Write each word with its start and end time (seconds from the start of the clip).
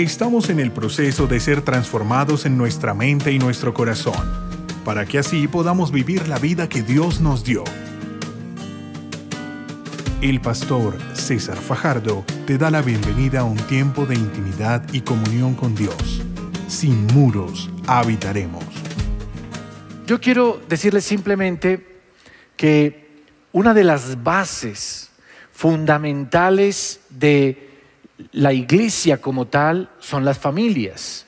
Estamos 0.00 0.48
en 0.48 0.60
el 0.60 0.72
proceso 0.72 1.26
de 1.26 1.38
ser 1.40 1.60
transformados 1.60 2.46
en 2.46 2.56
nuestra 2.56 2.94
mente 2.94 3.32
y 3.32 3.38
nuestro 3.38 3.74
corazón, 3.74 4.14
para 4.82 5.04
que 5.04 5.18
así 5.18 5.46
podamos 5.46 5.92
vivir 5.92 6.26
la 6.26 6.38
vida 6.38 6.70
que 6.70 6.80
Dios 6.80 7.20
nos 7.20 7.44
dio. 7.44 7.64
El 10.22 10.40
pastor 10.40 10.96
César 11.12 11.58
Fajardo 11.58 12.24
te 12.46 12.56
da 12.56 12.70
la 12.70 12.80
bienvenida 12.80 13.40
a 13.40 13.44
un 13.44 13.58
tiempo 13.58 14.06
de 14.06 14.14
intimidad 14.14 14.82
y 14.90 15.02
comunión 15.02 15.52
con 15.52 15.74
Dios. 15.74 16.22
Sin 16.66 17.06
muros 17.08 17.68
habitaremos. 17.86 18.64
Yo 20.06 20.18
quiero 20.18 20.62
decirles 20.66 21.04
simplemente 21.04 22.00
que 22.56 23.26
una 23.52 23.74
de 23.74 23.84
las 23.84 24.24
bases 24.24 25.10
fundamentales 25.52 27.00
de 27.10 27.69
la 28.32 28.52
iglesia 28.52 29.20
como 29.20 29.46
tal 29.46 29.90
son 29.98 30.24
las 30.24 30.38
familias. 30.38 31.26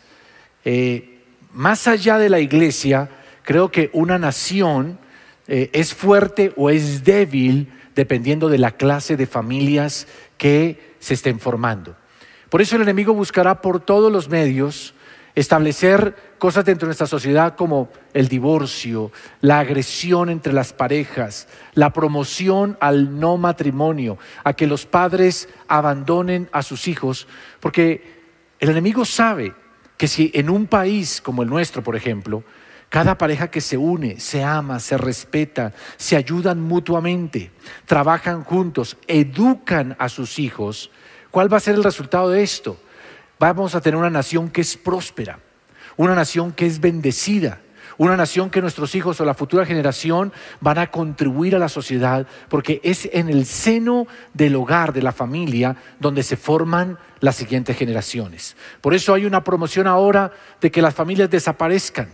Eh, 0.65 1.21
más 1.53 1.87
allá 1.87 2.19
de 2.19 2.31
la 2.31 2.41
iglesia, 2.41 3.11
creo 3.43 3.71
que 3.71 3.91
una 3.93 4.19
nación 4.19 4.99
eh, 5.47 5.71
es 5.73 5.95
fuerte 5.95 6.53
o 6.57 6.71
es 6.71 7.05
débil 7.05 7.73
dependiendo 7.95 8.49
de 8.49 8.59
la 8.59 8.73
clase 8.73 9.17
de 9.17 9.27
familias 9.27 10.07
que 10.39 10.95
se 10.99 11.15
estén 11.15 11.41
formando. 11.41 11.97
Por 12.49 12.63
eso 12.63 12.77
el 12.77 12.83
enemigo 12.83 13.15
buscará 13.15 13.61
por 13.61 13.81
todos 13.81 14.13
los 14.13 14.29
medios 14.29 14.95
establecer 15.35 16.35
cosas 16.39 16.65
dentro 16.65 16.87
de 16.87 16.91
nuestra 16.91 17.07
sociedad 17.07 17.57
como 17.57 17.89
el 18.13 18.29
divorcio, 18.29 19.13
la 19.41 19.61
agresión 19.61 20.29
entre 20.29 20.53
las 20.53 20.73
parejas, 20.73 21.49
la 21.75 21.93
promoción 21.93 22.77
al 22.81 23.19
no 23.19 23.39
matrimonio, 23.39 24.19
a 24.45 24.53
que 24.53 24.67
los 24.67 24.85
padres 24.85 25.49
abandonen 25.69 26.49
a 26.53 26.63
sus 26.63 26.89
hijos, 26.89 27.27
porque 27.61 28.23
el 28.61 28.71
enemigo 28.71 29.05
sabe 29.05 29.55
que 29.97 30.09
si 30.09 30.31
en 30.35 30.51
un 30.51 30.67
país 30.67 31.21
como 31.21 31.43
el 31.43 31.49
nuestro, 31.49 31.83
por 31.83 31.97
ejemplo, 31.97 32.45
cada 32.89 33.17
pareja 33.17 33.51
que 33.51 33.63
se 33.63 33.79
une, 33.79 34.21
se 34.21 34.45
ama, 34.45 34.79
se 34.79 34.99
respeta, 34.99 35.73
se 35.97 36.15
ayudan 36.15 36.61
mutuamente, 36.61 37.51
trabajan 37.87 38.45
juntos, 38.45 38.99
educan 39.07 39.97
a 39.99 40.11
sus 40.11 40.39
hijos, 40.39 40.91
¿cuál 41.31 41.51
va 41.51 41.57
a 41.57 41.61
ser 41.61 41.75
el 41.75 41.85
resultado 41.85 42.29
de 42.29 42.43
esto? 42.43 42.77
Vamos 43.51 43.75
a 43.75 43.81
tener 43.81 43.99
una 43.99 44.11
nación 44.11 44.51
que 44.51 44.61
es 44.61 44.77
próspera, 44.77 45.41
una 45.97 46.15
nación 46.15 46.53
que 46.53 46.65
es 46.65 46.81
bendecida, 46.81 47.61
una 47.99 48.17
nación 48.17 48.51
que 48.51 48.61
nuestros 48.61 48.95
hijos 48.95 49.21
o 49.21 49.25
la 49.25 49.35
futura 49.35 49.67
generación 49.67 50.33
van 50.61 50.79
a 50.79 50.91
contribuir 50.93 51.57
a 51.57 51.59
la 51.59 51.69
sociedad, 51.69 52.27
porque 52.49 52.81
es 52.85 53.09
en 53.13 53.29
el 53.29 53.45
seno 53.45 54.07
del 54.33 54.55
hogar, 54.55 54.93
de 54.93 55.03
la 55.03 55.11
familia, 55.11 55.77
donde 55.99 56.23
se 56.23 56.37
forman 56.37 56.99
las 57.19 57.35
siguientes 57.35 57.77
generaciones. 57.77 58.57
Por 58.81 58.95
eso 58.95 59.13
hay 59.13 59.27
una 59.27 59.43
promoción 59.43 59.89
ahora 59.89 60.31
de 60.61 60.71
que 60.71 60.81
las 60.81 60.95
familias 60.95 61.29
desaparezcan, 61.29 62.11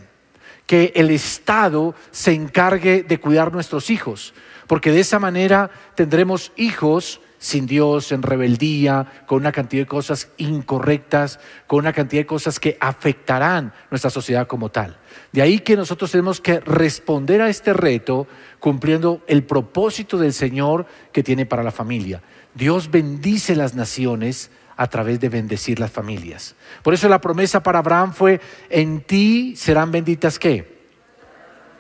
que 0.67 0.93
el 0.97 1.11
Estado 1.11 1.95
se 2.11 2.33
encargue 2.33 3.03
de 3.03 3.21
cuidar 3.21 3.53
nuestros 3.53 3.91
hijos, 3.91 4.33
porque 4.67 4.93
de 4.93 5.01
esa 5.01 5.19
manera 5.19 5.71
tendremos 5.95 6.53
hijos 6.57 7.21
sin 7.39 7.67
Dios, 7.67 8.13
en 8.13 8.23
rebeldía, 8.23 9.25
con 9.27 9.39
una 9.39 9.53
cantidad 9.53 9.83
de 9.83 9.87
cosas 9.87 10.31
incorrectas, 10.37 11.39
con 11.67 11.81
una 11.81 11.93
cantidad 11.93 12.23
de 12.23 12.27
cosas 12.27 12.59
que 12.59 12.77
afectarán 12.81 13.73
nuestra 13.91 14.11
sociedad 14.11 14.47
como 14.47 14.71
tal. 14.71 14.99
De 15.33 15.43
ahí 15.43 15.61
que 15.61 15.77
nosotros 15.77 16.11
tenemos 16.11 16.41
que 16.41 16.61
responder 16.61 17.41
a 17.41 17.49
este 17.49 17.73
reto 17.73 18.27
cumpliendo 18.59 19.23
el 19.27 19.45
propósito 19.45 20.19
del 20.19 20.33
Señor 20.33 20.87
que 21.13 21.23
tiene 21.23 21.47
para 21.47 21.63
la 21.63 21.71
familia. 21.71 22.23
Dios 22.55 22.91
bendice 22.91 23.55
las 23.55 23.75
naciones 23.75 24.51
a 24.77 24.87
través 24.89 25.21
de 25.21 25.29
bendecir 25.29 25.81
las 25.81 25.91
familias. 25.91 26.55
Por 26.83 26.95
eso 26.95 27.09
la 27.09 27.21
promesa 27.21 27.63
para 27.63 27.81
Abraham 27.81 28.13
fue, 28.13 28.41
en 28.71 29.01
ti 29.01 29.55
serán 29.57 29.91
benditas 29.91 30.39
qué? 30.39 30.79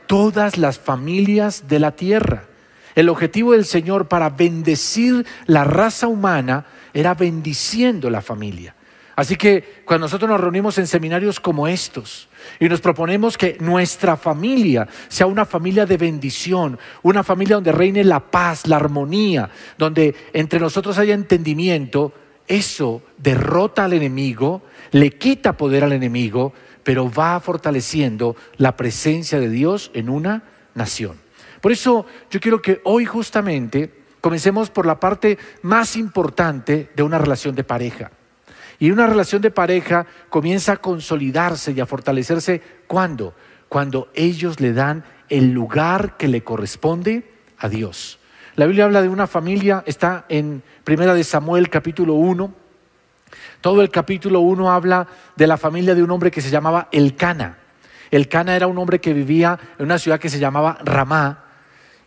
Todas 0.07 0.57
las 0.57 0.79
familias 0.79 1.69
de 1.69 1.79
la 1.79 1.93
tierra. 1.93 2.45
El 2.99 3.11
objetivo 3.11 3.53
del 3.53 3.65
Señor 3.65 4.09
para 4.09 4.29
bendecir 4.29 5.25
la 5.47 5.63
raza 5.63 6.09
humana 6.09 6.67
era 6.93 7.15
bendiciendo 7.15 8.11
la 8.11 8.21
familia. 8.21 8.75
Así 9.15 9.37
que 9.37 9.83
cuando 9.85 10.07
nosotros 10.07 10.29
nos 10.29 10.41
reunimos 10.41 10.79
en 10.79 10.89
seminarios 10.89 11.39
como 11.39 11.69
estos 11.69 12.29
y 12.59 12.69
nos 12.69 12.81
proponemos 12.81 13.39
que 13.39 13.57
nuestra 13.61 14.17
familia 14.17 14.89
sea 15.07 15.29
una 15.29 15.45
familia 15.45 15.87
de 15.87 15.97
bendición, 15.97 16.77
una 17.03 17.23
familia 17.23 17.55
donde 17.55 17.71
reine 17.71 18.03
la 18.03 18.19
paz, 18.19 18.67
la 18.67 18.75
armonía, 18.75 19.49
donde 19.79 20.17
entre 20.33 20.59
nosotros 20.59 20.99
haya 20.99 21.15
entendimiento, 21.15 22.13
eso 22.49 23.01
derrota 23.17 23.85
al 23.85 23.93
enemigo, 23.93 24.63
le 24.91 25.11
quita 25.11 25.57
poder 25.57 25.85
al 25.85 25.93
enemigo, 25.93 26.53
pero 26.83 27.09
va 27.09 27.39
fortaleciendo 27.39 28.35
la 28.57 28.77
presencia 28.77 29.39
de 29.39 29.51
Dios 29.51 29.93
en 29.95 30.09
una 30.09 30.43
nación. 30.75 31.28
Por 31.61 31.73
eso 31.73 32.07
yo 32.31 32.41
quiero 32.41 32.63
que 32.63 32.81
hoy 32.85 33.05
justamente 33.05 33.93
comencemos 34.21 34.71
por 34.71 34.87
la 34.87 35.01
parte 35.01 35.39
más 35.63 35.97
importante 35.97 36.91
de 36.95 37.03
una 37.03 37.19
relación 37.19 37.55
de 37.55 37.65
pareja. 37.65 38.11
Y 38.79 38.91
una 38.91 39.07
relación 39.07 39.43
de 39.43 39.51
pareja 39.51 40.07
comienza 40.29 40.73
a 40.73 40.77
consolidarse 40.77 41.73
y 41.73 41.81
a 41.81 41.87
fortalecerse 41.87 42.63
cuando? 42.87 43.35
Cuando 43.69 44.09
ellos 44.15 44.61
le 44.61 44.73
dan 44.73 45.05
el 45.29 45.51
lugar 45.53 46.17
que 46.17 46.29
le 46.29 46.45
corresponde 46.45 47.29
a 47.59 47.69
Dios. 47.69 48.19
La 48.55 48.67
Biblia 48.67 48.85
habla 48.85 49.03
de 49.03 49.09
una 49.09 49.27
familia, 49.27 49.83
está 49.87 50.25
en 50.29 50.63
Primera 50.85 51.15
de 51.15 51.25
Samuel 51.25 51.69
capítulo 51.69 52.15
1. 52.15 52.53
Todo 53.61 53.83
el 53.83 53.91
capítulo 53.91 54.41
1 54.41 54.71
habla 54.71 55.07
de 55.37 55.47
la 55.47 55.57
familia 55.57 55.95
de 55.95 56.03
un 56.03 56.11
hombre 56.11 56.31
que 56.31 56.41
se 56.41 56.51
llamaba 56.51 56.89
Elcana. 56.93 57.59
Elcana 58.11 58.57
era 58.57 58.69
un 58.69 58.79
hombre 58.79 59.01
que 59.01 59.13
vivía 59.13 59.59
en 59.79 59.85
una 59.85 59.99
ciudad 59.99 60.21
que 60.21 60.31
se 60.31 60.39
llamaba 60.39 60.79
Ramá 60.85 61.48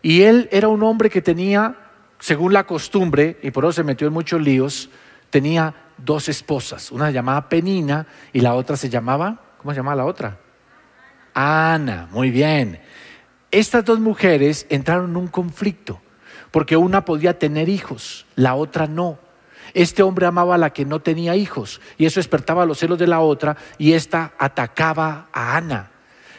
y 0.01 0.23
él 0.23 0.49
era 0.51 0.67
un 0.67 0.83
hombre 0.83 1.09
que 1.09 1.21
tenía, 1.21 1.75
según 2.19 2.53
la 2.53 2.65
costumbre, 2.65 3.39
y 3.41 3.51
por 3.51 3.63
eso 3.65 3.73
se 3.73 3.83
metió 3.83 4.07
en 4.07 4.13
muchos 4.13 4.41
líos, 4.41 4.89
tenía 5.29 5.73
dos 5.97 6.29
esposas. 6.29 6.91
Una 6.91 7.07
se 7.07 7.13
llamaba 7.13 7.49
Penina 7.49 8.07
y 8.33 8.41
la 8.41 8.55
otra 8.55 8.75
se 8.77 8.89
llamaba, 8.89 9.41
¿cómo 9.57 9.71
se 9.71 9.77
llamaba 9.77 9.95
la 9.95 10.05
otra? 10.05 10.39
Ana, 11.33 12.07
muy 12.11 12.31
bien. 12.31 12.79
Estas 13.51 13.85
dos 13.85 13.99
mujeres 13.99 14.65
entraron 14.69 15.11
en 15.11 15.17
un 15.17 15.27
conflicto, 15.27 16.01
porque 16.51 16.77
una 16.77 17.05
podía 17.05 17.37
tener 17.37 17.69
hijos, 17.69 18.25
la 18.35 18.55
otra 18.55 18.87
no. 18.87 19.19
Este 19.73 20.03
hombre 20.03 20.25
amaba 20.25 20.55
a 20.55 20.57
la 20.57 20.71
que 20.71 20.85
no 20.85 20.99
tenía 20.99 21.35
hijos 21.35 21.79
y 21.97 22.05
eso 22.05 22.19
despertaba 22.19 22.65
los 22.65 22.79
celos 22.79 22.99
de 22.99 23.07
la 23.07 23.21
otra 23.21 23.55
y 23.77 23.93
esta 23.93 24.33
atacaba 24.37 25.29
a 25.31 25.55
Ana. 25.55 25.91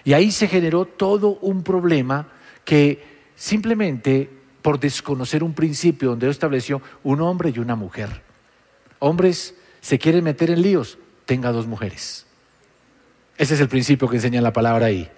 Y 0.05 0.13
ahí 0.13 0.31
se 0.33 0.49
generó 0.49 0.85
todo 0.85 1.39
un 1.41 1.63
problema 1.63 2.27
que 2.65 3.12
simplemente 3.37 4.31
por 4.63 4.79
desconocer 4.79 5.43
un 5.43 5.55
principio 5.55 6.11
donde 6.11 6.27
Dios 6.27 6.37
estableció 6.37 6.81
un 7.03 7.21
hombre 7.21 7.53
y 7.55 7.59
una 7.59 7.75
mujer. 7.75 8.23
Hombres 8.99 9.55
se 9.81 9.99
quieren 9.99 10.25
meter 10.25 10.51
en 10.51 10.63
líos, 10.63 10.99
tenga 11.27 11.51
dos 11.51 11.67
mujeres. 11.67 12.27
Ese 13.37 13.55
es 13.55 13.61
el 13.61 13.69
principio 13.69 14.09
que 14.09 14.17
enseña 14.17 14.41
la 14.41 14.53
palabra 14.53 14.87
ahí. 14.87 15.11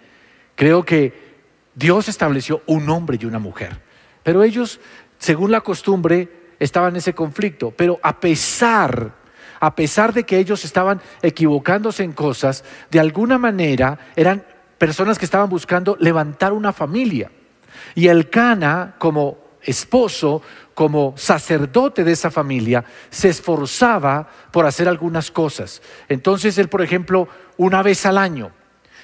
Creo 0.55 0.85
que 0.85 1.13
Dios 1.75 2.09
estableció 2.09 2.63
un 2.67 2.89
hombre 2.89 3.19
y 3.21 3.27
una 3.27 3.39
mujer, 3.39 3.81
pero 4.23 4.43
ellos, 4.43 4.81
según 5.19 5.51
la 5.51 5.61
costumbre, 5.61 6.29
estaban 6.59 6.91
en 6.91 6.97
ese 6.97 7.13
conflicto, 7.15 7.73
pero 7.73 7.99
a 8.03 8.21
pesar 8.21 9.25
a 9.65 9.75
pesar 9.75 10.13
de 10.13 10.25
que 10.25 10.39
ellos 10.39 10.63
estaban 10.67 11.01
equivocándose 11.23 12.03
en 12.03 12.13
cosas, 12.13 12.65
de 12.91 13.01
alguna 13.01 13.39
manera 13.39 13.99
eran 14.15 14.45
personas 14.77 15.19
que 15.19 15.25
estaban 15.25 15.49
buscando 15.49 15.97
levantar 15.99 16.53
una 16.53 16.71
familia. 16.71 17.31
Y 17.95 18.09
el 18.09 18.31
Cana, 18.31 18.95
como 18.99 19.39
esposo, 19.62 20.43
como 20.75 21.15
sacerdote 21.17 22.05
de 22.05 22.12
esa 22.12 22.31
familia, 22.31 22.85
se 23.11 23.29
esforzaba 23.29 24.29
por 24.50 24.67
hacer 24.67 24.88
algunas 24.88 25.31
cosas. 25.31 25.82
Entonces 26.09 26.59
él, 26.59 26.69
por 26.69 26.82
ejemplo, 26.82 27.29
una 27.56 27.82
vez 27.82 28.05
al 28.06 28.19
año 28.19 28.53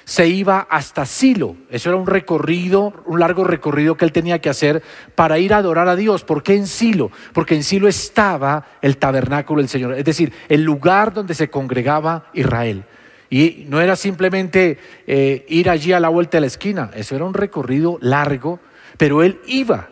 se 0.03 0.27
iba 0.27 0.67
hasta 0.69 1.05
Silo. 1.05 1.55
Eso 1.69 1.89
era 1.89 1.97
un 1.97 2.07
recorrido, 2.07 2.93
un 3.05 3.19
largo 3.19 3.43
recorrido 3.43 3.95
que 3.95 4.05
él 4.05 4.11
tenía 4.11 4.39
que 4.39 4.49
hacer 4.49 4.83
para 5.15 5.39
ir 5.39 5.53
a 5.53 5.57
adorar 5.57 5.87
a 5.87 5.95
Dios. 5.95 6.23
¿Por 6.23 6.43
qué 6.43 6.55
en 6.55 6.67
Silo? 6.67 7.11
Porque 7.33 7.55
en 7.55 7.63
Silo 7.63 7.87
estaba 7.87 8.65
el 8.81 8.97
tabernáculo 8.97 9.61
del 9.61 9.69
Señor, 9.69 9.93
es 9.93 10.05
decir, 10.05 10.33
el 10.49 10.63
lugar 10.63 11.13
donde 11.13 11.33
se 11.33 11.49
congregaba 11.49 12.25
Israel. 12.33 12.83
Y 13.31 13.65
no 13.67 13.81
era 13.81 13.95
simplemente 13.95 14.77
eh, 15.07 15.45
ir 15.49 15.71
allí 15.71 15.93
a 15.93 15.99
la 15.99 16.09
vuelta 16.09 16.37
de 16.37 16.41
la 16.41 16.47
esquina, 16.47 16.91
eso 16.93 17.15
era 17.15 17.25
un 17.25 17.33
recorrido 17.33 17.97
largo 18.01 18.59
pero 19.01 19.23
él 19.23 19.39
iba. 19.47 19.89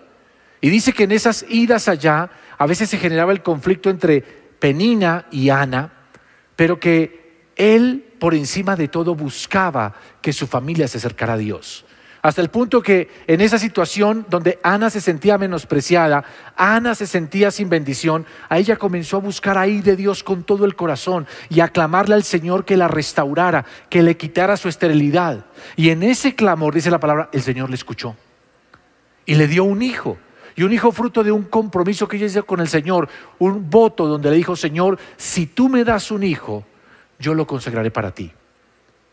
Y 0.62 0.70
dice 0.70 0.94
que 0.94 1.06
en 1.06 1.12
esas 1.12 1.44
idas 1.50 1.88
allá 1.88 2.30
a 2.60 2.68
veces 2.68 2.92
se 2.92 3.00
generaba 3.00 3.32
el 3.32 3.42
conflicto 3.42 3.90
entre 3.90 4.22
Penina 4.22 5.26
y 5.32 5.50
Ana, 5.50 5.92
pero 6.56 6.80
que 6.80 7.48
él 7.56 8.06
por 8.20 8.36
encima 8.36 8.76
de 8.76 8.88
todo 8.88 9.16
buscaba 9.16 9.96
que 10.22 10.32
su 10.32 10.46
familia 10.46 10.88
se 10.88 11.00
acercara 11.00 11.34
a 11.34 11.38
Dios. 11.38 11.86
Hasta 12.22 12.42
el 12.42 12.50
punto 12.50 12.82
que 12.82 13.10
en 13.28 13.40
esa 13.40 13.58
situación 13.58 14.26
donde 14.30 14.60
Ana 14.62 14.90
se 14.90 15.00
sentía 15.00 15.38
menospreciada, 15.38 16.26
Ana 16.58 16.94
se 16.94 17.08
sentía 17.08 17.50
sin 17.50 17.70
bendición, 17.70 18.26
a 18.50 18.58
ella 18.58 18.76
comenzó 18.76 19.18
a 19.18 19.22
buscar 19.22 19.58
ahí 19.58 19.82
de 19.82 19.96
Dios 19.96 20.24
con 20.24 20.44
todo 20.44 20.66
el 20.66 20.76
corazón 20.76 21.28
y 21.50 21.62
a 21.62 21.70
clamarle 21.70 22.16
al 22.16 22.24
Señor 22.24 22.66
que 22.66 22.76
la 22.76 22.90
restaurara, 22.90 23.66
que 23.90 24.04
le 24.04 24.18
quitara 24.18 24.58
su 24.58 24.68
esterilidad. 24.68 25.46
Y 25.78 25.92
en 25.92 26.04
ese 26.04 26.36
clamor, 26.36 26.74
dice 26.74 26.92
la 26.92 27.00
palabra, 27.00 27.30
el 27.32 27.42
Señor 27.42 27.70
le 27.70 27.76
escuchó 27.76 28.16
y 29.26 29.36
le 29.36 29.48
dio 29.48 29.64
un 29.64 29.82
hijo. 29.82 30.18
Y 30.56 30.64
un 30.64 30.74
hijo 30.74 30.92
fruto 30.92 31.24
de 31.24 31.32
un 31.32 31.44
compromiso 31.44 32.06
que 32.06 32.18
ella 32.18 32.26
hizo 32.26 32.46
con 32.46 32.60
el 32.60 32.68
Señor, 32.68 33.08
un 33.38 33.70
voto 33.70 34.08
donde 34.08 34.30
le 34.30 34.36
dijo, 34.36 34.58
Señor, 34.58 35.00
si 35.16 35.46
tú 35.46 35.70
me 35.70 35.86
das 35.86 36.12
un 36.12 36.24
hijo, 36.24 36.66
yo 37.18 37.34
lo 37.34 37.48
consagraré 37.48 37.92
para 37.92 38.12
ti. 38.12 38.30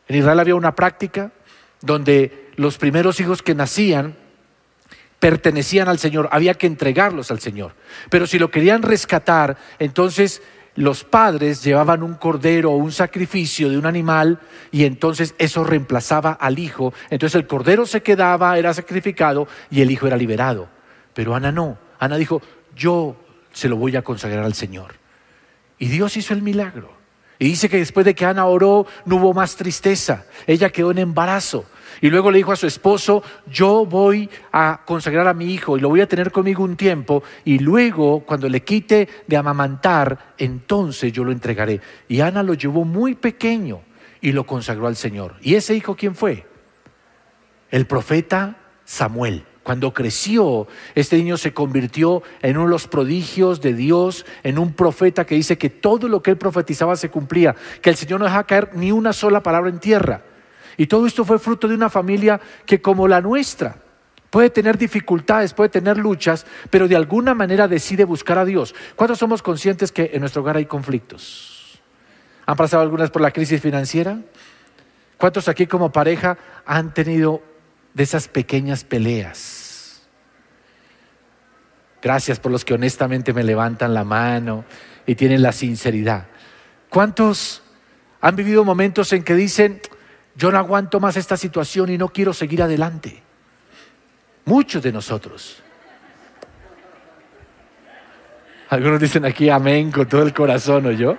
En 0.08 0.16
Israel 0.16 0.40
había 0.40 0.56
una 0.56 0.74
práctica 0.74 1.30
donde 1.80 2.45
los 2.56 2.78
primeros 2.78 3.20
hijos 3.20 3.42
que 3.42 3.54
nacían 3.54 4.16
pertenecían 5.18 5.88
al 5.88 5.98
Señor, 5.98 6.28
había 6.30 6.54
que 6.54 6.66
entregarlos 6.66 7.30
al 7.30 7.40
Señor. 7.40 7.72
Pero 8.10 8.26
si 8.26 8.38
lo 8.38 8.50
querían 8.50 8.82
rescatar, 8.82 9.56
entonces 9.78 10.42
los 10.74 11.04
padres 11.04 11.64
llevaban 11.64 12.02
un 12.02 12.14
cordero 12.14 12.70
o 12.72 12.76
un 12.76 12.92
sacrificio 12.92 13.70
de 13.70 13.78
un 13.78 13.86
animal 13.86 14.38
y 14.70 14.84
entonces 14.84 15.34
eso 15.38 15.64
reemplazaba 15.64 16.32
al 16.32 16.58
hijo. 16.58 16.92
Entonces 17.08 17.34
el 17.34 17.46
cordero 17.46 17.86
se 17.86 18.02
quedaba, 18.02 18.58
era 18.58 18.74
sacrificado 18.74 19.48
y 19.70 19.80
el 19.80 19.90
hijo 19.90 20.06
era 20.06 20.16
liberado. 20.16 20.68
Pero 21.14 21.34
Ana 21.34 21.50
no. 21.50 21.78
Ana 21.98 22.16
dijo, 22.18 22.42
yo 22.76 23.16
se 23.52 23.70
lo 23.70 23.76
voy 23.76 23.96
a 23.96 24.02
consagrar 24.02 24.44
al 24.44 24.54
Señor. 24.54 24.94
Y 25.78 25.88
Dios 25.88 26.16
hizo 26.16 26.34
el 26.34 26.42
milagro. 26.42 26.94
Y 27.38 27.46
dice 27.46 27.68
que 27.68 27.78
después 27.78 28.04
de 28.04 28.14
que 28.14 28.24
Ana 28.24 28.46
oró, 28.46 28.86
no 29.06 29.16
hubo 29.16 29.34
más 29.34 29.56
tristeza. 29.56 30.24
Ella 30.46 30.70
quedó 30.70 30.90
en 30.90 30.98
embarazo. 30.98 31.64
Y 32.00 32.10
luego 32.10 32.30
le 32.30 32.38
dijo 32.38 32.52
a 32.52 32.56
su 32.56 32.66
esposo, 32.66 33.22
yo 33.50 33.86
voy 33.86 34.28
a 34.52 34.82
consagrar 34.84 35.26
a 35.28 35.34
mi 35.34 35.52
hijo 35.52 35.76
y 35.76 35.80
lo 35.80 35.88
voy 35.88 36.00
a 36.00 36.08
tener 36.08 36.30
conmigo 36.30 36.64
un 36.64 36.76
tiempo 36.76 37.22
y 37.44 37.58
luego 37.58 38.20
cuando 38.20 38.48
le 38.48 38.62
quite 38.62 39.08
de 39.26 39.36
amamantar, 39.36 40.34
entonces 40.38 41.12
yo 41.12 41.24
lo 41.24 41.32
entregaré. 41.32 41.80
Y 42.08 42.20
Ana 42.20 42.42
lo 42.42 42.54
llevó 42.54 42.84
muy 42.84 43.14
pequeño 43.14 43.80
y 44.20 44.32
lo 44.32 44.46
consagró 44.46 44.86
al 44.86 44.96
Señor. 44.96 45.36
¿Y 45.40 45.54
ese 45.54 45.74
hijo 45.74 45.96
quién 45.96 46.14
fue? 46.14 46.46
El 47.70 47.86
profeta 47.86 48.56
Samuel. 48.84 49.44
Cuando 49.62 49.92
creció, 49.92 50.68
este 50.94 51.16
niño 51.16 51.36
se 51.36 51.52
convirtió 51.52 52.22
en 52.40 52.56
uno 52.56 52.66
de 52.66 52.70
los 52.70 52.86
prodigios 52.86 53.60
de 53.60 53.74
Dios, 53.74 54.24
en 54.44 54.60
un 54.60 54.74
profeta 54.74 55.26
que 55.26 55.34
dice 55.34 55.58
que 55.58 55.70
todo 55.70 56.06
lo 56.06 56.22
que 56.22 56.30
él 56.30 56.36
profetizaba 56.36 56.94
se 56.94 57.10
cumplía, 57.10 57.56
que 57.82 57.90
el 57.90 57.96
Señor 57.96 58.20
no 58.20 58.26
dejaba 58.26 58.46
caer 58.46 58.70
ni 58.74 58.92
una 58.92 59.12
sola 59.12 59.42
palabra 59.42 59.68
en 59.68 59.80
tierra. 59.80 60.22
Y 60.76 60.86
todo 60.86 61.06
esto 61.06 61.24
fue 61.24 61.38
fruto 61.38 61.68
de 61.68 61.74
una 61.74 61.90
familia 61.90 62.40
que 62.64 62.80
como 62.80 63.08
la 63.08 63.20
nuestra 63.20 63.76
puede 64.30 64.50
tener 64.50 64.76
dificultades, 64.76 65.54
puede 65.54 65.70
tener 65.70 65.96
luchas, 65.96 66.46
pero 66.70 66.88
de 66.88 66.96
alguna 66.96 67.34
manera 67.34 67.68
decide 67.68 68.04
buscar 68.04 68.38
a 68.38 68.44
Dios. 68.44 68.74
¿Cuántos 68.94 69.18
somos 69.18 69.42
conscientes 69.42 69.92
que 69.92 70.10
en 70.12 70.20
nuestro 70.20 70.42
hogar 70.42 70.56
hay 70.56 70.66
conflictos? 70.66 71.80
¿Han 72.44 72.56
pasado 72.56 72.82
algunas 72.82 73.10
por 73.10 73.22
la 73.22 73.30
crisis 73.30 73.60
financiera? 73.60 74.18
¿Cuántos 75.16 75.48
aquí 75.48 75.66
como 75.66 75.90
pareja 75.90 76.36
han 76.66 76.92
tenido 76.92 77.42
de 77.94 78.02
esas 78.02 78.28
pequeñas 78.28 78.84
peleas? 78.84 80.06
Gracias 82.02 82.38
por 82.38 82.52
los 82.52 82.64
que 82.64 82.74
honestamente 82.74 83.32
me 83.32 83.42
levantan 83.42 83.94
la 83.94 84.04
mano 84.04 84.64
y 85.06 85.14
tienen 85.14 85.42
la 85.42 85.52
sinceridad. 85.52 86.26
¿Cuántos 86.90 87.62
han 88.20 88.36
vivido 88.36 88.64
momentos 88.64 89.12
en 89.12 89.22
que 89.24 89.34
dicen, 89.34 89.80
yo 90.36 90.52
no 90.52 90.58
aguanto 90.58 91.00
más 91.00 91.16
esta 91.16 91.36
situación 91.36 91.90
y 91.90 91.98
no 91.98 92.08
quiero 92.08 92.32
seguir 92.32 92.62
adelante. 92.62 93.22
Muchos 94.44 94.82
de 94.82 94.92
nosotros. 94.92 95.62
Algunos 98.68 99.00
dicen 99.00 99.24
aquí 99.24 99.48
amén 99.48 99.90
con 99.90 100.06
todo 100.06 100.22
el 100.22 100.34
corazón, 100.34 100.86
¿o 100.86 100.92
yo? 100.92 101.16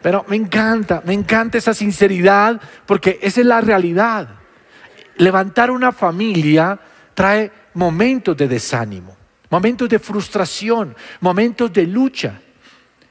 Pero 0.00 0.24
me 0.28 0.36
encanta, 0.36 1.02
me 1.04 1.12
encanta 1.12 1.58
esa 1.58 1.74
sinceridad 1.74 2.60
porque 2.86 3.18
esa 3.20 3.40
es 3.40 3.46
la 3.46 3.60
realidad. 3.60 4.28
Levantar 5.16 5.70
una 5.70 5.92
familia 5.92 6.78
trae 7.14 7.50
momentos 7.74 8.36
de 8.36 8.48
desánimo, 8.48 9.16
momentos 9.50 9.88
de 9.88 9.98
frustración, 9.98 10.94
momentos 11.20 11.72
de 11.72 11.86
lucha. 11.86 12.40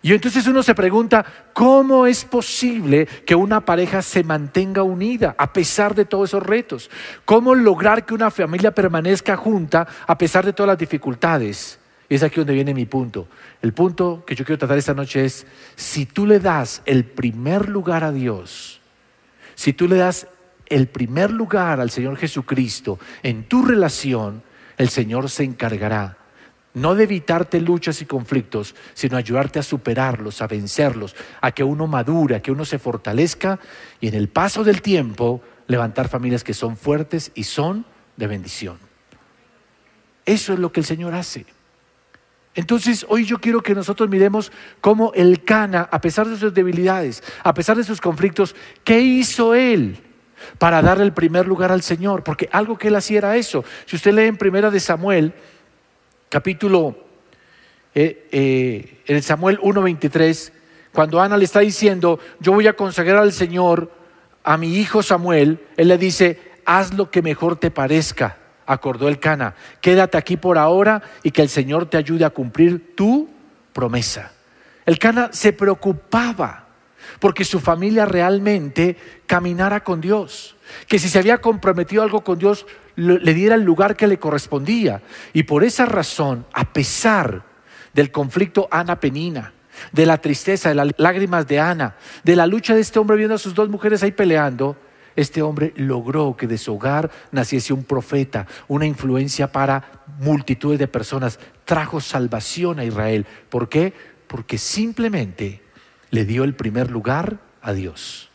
Y 0.01 0.13
entonces 0.13 0.47
uno 0.47 0.63
se 0.63 0.75
pregunta, 0.75 1.25
¿cómo 1.51 2.05
es 2.05 2.23
posible 2.23 3.05
que 3.25 3.35
una 3.35 3.59
pareja 3.65 4.01
se 4.01 4.23
mantenga 4.23 4.81
unida 4.81 5.35
a 5.37 5.51
pesar 5.51 5.93
de 5.93 6.05
todos 6.05 6.29
esos 6.29 6.43
retos? 6.43 6.89
¿Cómo 7.25 7.53
lograr 7.53 8.05
que 8.05 8.13
una 8.13 8.31
familia 8.31 8.71
permanezca 8.71 9.35
junta 9.35 9.85
a 10.07 10.17
pesar 10.17 10.45
de 10.45 10.53
todas 10.53 10.69
las 10.69 10.77
dificultades? 10.77 11.79
Y 12.07 12.15
es 12.15 12.23
aquí 12.23 12.37
donde 12.37 12.53
viene 12.53 12.73
mi 12.73 12.85
punto. 12.85 13.27
El 13.61 13.73
punto 13.73 14.23
que 14.25 14.35
yo 14.35 14.45
quiero 14.45 14.57
tratar 14.57 14.77
esta 14.77 14.93
noche 14.93 15.25
es, 15.25 15.45
si 15.75 16.05
tú 16.05 16.25
le 16.25 16.39
das 16.39 16.81
el 16.85 17.03
primer 17.03 17.67
lugar 17.67 18.05
a 18.05 18.13
Dios, 18.13 18.79
si 19.53 19.73
tú 19.73 19.87
le 19.89 19.97
das 19.97 20.27
el 20.67 20.87
primer 20.87 21.29
lugar 21.29 21.81
al 21.81 21.89
Señor 21.89 22.15
Jesucristo 22.15 22.99
en 23.21 23.43
tu 23.43 23.65
relación, 23.65 24.43
el 24.77 24.87
Señor 24.87 25.29
se 25.29 25.43
encargará 25.43 26.18
no 26.73 26.95
de 26.95 27.03
evitarte 27.03 27.59
luchas 27.59 28.01
y 28.01 28.05
conflictos, 28.05 28.75
sino 28.93 29.17
ayudarte 29.17 29.59
a 29.59 29.63
superarlos, 29.63 30.41
a 30.41 30.47
vencerlos, 30.47 31.15
a 31.41 31.51
que 31.51 31.63
uno 31.63 31.87
madure, 31.87 32.35
a 32.35 32.41
que 32.41 32.51
uno 32.51 32.65
se 32.65 32.79
fortalezca 32.79 33.59
y 33.99 34.07
en 34.07 34.13
el 34.13 34.29
paso 34.29 34.63
del 34.63 34.81
tiempo 34.81 35.41
levantar 35.67 36.09
familias 36.09 36.43
que 36.43 36.53
son 36.53 36.77
fuertes 36.77 37.31
y 37.35 37.43
son 37.43 37.85
de 38.17 38.27
bendición. 38.27 38.77
Eso 40.25 40.53
es 40.53 40.59
lo 40.59 40.71
que 40.71 40.81
el 40.81 40.85
Señor 40.85 41.15
hace. 41.15 41.45
Entonces, 42.55 43.05
hoy 43.07 43.25
yo 43.25 43.39
quiero 43.39 43.61
que 43.61 43.75
nosotros 43.75 44.09
miremos 44.09 44.51
cómo 44.81 45.11
el 45.15 45.43
Cana, 45.43 45.87
a 45.91 46.01
pesar 46.01 46.27
de 46.27 46.37
sus 46.37 46.53
debilidades, 46.53 47.23
a 47.43 47.53
pesar 47.53 47.77
de 47.77 47.83
sus 47.83 48.01
conflictos, 48.01 48.55
¿qué 48.83 48.99
hizo 48.99 49.55
él 49.55 49.97
para 50.57 50.81
darle 50.81 51.03
el 51.03 51.13
primer 51.13 51.47
lugar 51.47 51.71
al 51.71 51.81
Señor? 51.81 52.23
Porque 52.23 52.49
algo 52.51 52.77
que 52.77 52.89
él 52.89 52.95
hacía 52.95 53.19
era 53.19 53.37
eso. 53.37 53.63
Si 53.85 53.95
usted 53.95 54.13
lee 54.13 54.23
en 54.23 54.37
Primera 54.37 54.71
de 54.71 54.79
Samuel, 54.79 55.33
capítulo, 56.29 56.95
eh, 57.95 58.27
eh, 58.31 59.01
en 59.07 59.21
Samuel 59.23 59.59
1.23, 59.59 60.51
cuando 60.93 61.19
Ana 61.21 61.37
le 61.37 61.45
está 61.45 61.59
diciendo, 61.59 62.19
yo 62.39 62.53
voy 62.53 62.67
a 62.67 62.73
consagrar 62.73 63.17
al 63.17 63.33
Señor 63.33 63.91
a 64.43 64.57
mi 64.57 64.77
hijo 64.77 65.03
Samuel, 65.03 65.59
él 65.75 65.87
le 65.87 65.97
dice, 65.97 66.39
haz 66.65 66.93
lo 66.93 67.11
que 67.11 67.21
mejor 67.21 67.57
te 67.57 67.71
parezca, 67.71 68.37
acordó 68.65 69.07
el 69.07 69.19
Cana, 69.19 69.55
quédate 69.81 70.17
aquí 70.17 70.37
por 70.37 70.57
ahora 70.57 71.01
y 71.23 71.31
que 71.31 71.41
el 71.41 71.49
Señor 71.49 71.87
te 71.87 71.97
ayude 71.97 72.25
a 72.25 72.29
cumplir 72.29 72.95
tu 72.95 73.29
promesa. 73.73 74.31
El 74.85 74.97
Cana 74.97 75.29
se 75.31 75.53
preocupaba 75.53 76.68
porque 77.19 77.43
su 77.45 77.59
familia 77.59 78.05
realmente 78.05 78.97
caminara 79.25 79.83
con 79.83 80.01
Dios, 80.01 80.55
que 80.87 80.99
si 80.99 81.09
se 81.09 81.19
había 81.19 81.39
comprometido 81.39 82.03
algo 82.03 82.23
con 82.23 82.39
Dios, 82.39 82.65
le 82.95 83.33
diera 83.33 83.55
el 83.55 83.63
lugar 83.63 83.95
que 83.95 84.07
le 84.07 84.19
correspondía. 84.19 85.01
Y 85.33 85.43
por 85.43 85.63
esa 85.63 85.85
razón, 85.85 86.45
a 86.53 86.73
pesar 86.73 87.43
del 87.93 88.11
conflicto 88.11 88.67
Ana 88.71 88.99
Penina, 88.99 89.53
de 89.91 90.05
la 90.05 90.17
tristeza, 90.17 90.69
de 90.69 90.75
las 90.75 90.87
lágrimas 90.97 91.47
de 91.47 91.59
Ana, 91.59 91.95
de 92.23 92.35
la 92.35 92.47
lucha 92.47 92.75
de 92.75 92.81
este 92.81 92.99
hombre 92.99 93.17
viendo 93.17 93.35
a 93.35 93.39
sus 93.39 93.55
dos 93.55 93.69
mujeres 93.69 94.03
ahí 94.03 94.11
peleando, 94.11 94.75
este 95.15 95.41
hombre 95.41 95.73
logró 95.75 96.35
que 96.37 96.47
de 96.47 96.57
su 96.57 96.75
hogar 96.75 97.11
naciese 97.31 97.73
un 97.73 97.83
profeta, 97.83 98.47
una 98.67 98.85
influencia 98.85 99.51
para 99.51 100.03
multitudes 100.19 100.79
de 100.79 100.87
personas, 100.87 101.39
trajo 101.65 101.99
salvación 101.99 102.79
a 102.79 102.85
Israel. 102.85 103.25
¿Por 103.49 103.69
qué? 103.69 103.93
Porque 104.27 104.57
simplemente 104.57 105.61
le 106.11 106.25
dio 106.25 106.43
el 106.43 106.55
primer 106.55 106.89
lugar 106.89 107.39
a 107.61 107.73
Dios. 107.73 108.29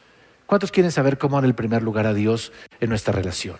¿Cuántos 0.47 0.71
quieren 0.71 0.93
saber 0.93 1.19
cómo 1.19 1.37
dar 1.37 1.45
el 1.45 1.54
primer 1.54 1.83
lugar 1.83 2.07
a 2.07 2.14
Dios 2.14 2.52
en 2.81 2.90
nuestra 2.90 3.12
relación? 3.12 3.57